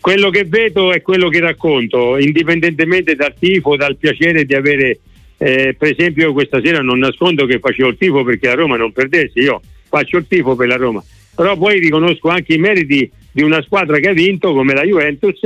quello 0.00 0.30
che 0.30 0.44
vedo 0.44 0.92
è 0.92 1.02
quello 1.02 1.28
che 1.28 1.40
racconto, 1.40 2.18
indipendentemente 2.18 3.14
dal 3.14 3.34
tifo, 3.38 3.76
dal 3.76 3.96
piacere 3.96 4.44
di 4.44 4.54
avere, 4.54 4.98
eh, 5.38 5.74
per 5.78 5.92
esempio 5.92 6.32
questa 6.32 6.60
sera 6.62 6.80
non 6.80 6.98
nascondo 6.98 7.46
che 7.46 7.58
facevo 7.58 7.90
il 7.90 7.96
tifo 7.96 8.24
perché 8.24 8.48
la 8.48 8.54
Roma 8.54 8.76
non 8.76 8.92
perdesse, 8.92 9.40
io 9.40 9.60
faccio 9.88 10.16
il 10.18 10.26
tifo 10.28 10.56
per 10.56 10.68
la 10.68 10.76
Roma, 10.76 11.02
però 11.34 11.56
poi 11.56 11.78
riconosco 11.78 12.28
anche 12.28 12.54
i 12.54 12.58
meriti 12.58 13.10
di 13.30 13.42
una 13.42 13.62
squadra 13.62 13.98
che 13.98 14.08
ha 14.08 14.12
vinto 14.12 14.52
come 14.52 14.74
la 14.74 14.82
Juventus 14.82 15.40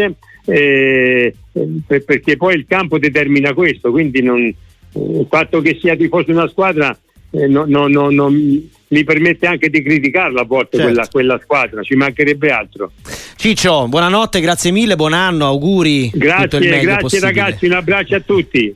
eh, 0.46 1.34
perché 1.86 2.36
poi 2.36 2.54
il 2.54 2.66
campo 2.66 2.98
determina 2.98 3.52
questo, 3.54 3.90
quindi 3.90 4.22
non, 4.22 4.52
il 4.96 5.26
fatto 5.28 5.60
che 5.60 5.78
sia 5.80 5.96
tifoso 5.96 6.30
una 6.30 6.48
squadra 6.48 6.96
eh, 7.30 7.46
no, 7.46 7.64
no, 7.66 7.88
no, 7.88 8.08
mi 8.88 9.04
permette 9.04 9.46
anche 9.46 9.68
di 9.68 9.82
criticarla 9.82 10.42
a 10.42 10.44
volte 10.44 10.76
certo. 10.76 10.92
quella, 10.92 11.08
quella, 11.10 11.40
squadra, 11.42 11.82
ci 11.82 11.94
mancherebbe 11.94 12.50
altro. 12.50 12.92
Ciccio, 13.36 13.88
buonanotte, 13.88 14.40
grazie 14.40 14.70
mille, 14.70 14.96
buon 14.96 15.12
anno, 15.12 15.46
auguri. 15.46 16.10
Grazie, 16.14 16.58
grazie 16.60 16.96
possibile. 16.96 17.32
ragazzi, 17.32 17.66
un 17.66 17.72
abbraccio 17.72 18.14
a 18.14 18.20
tutti. 18.20 18.74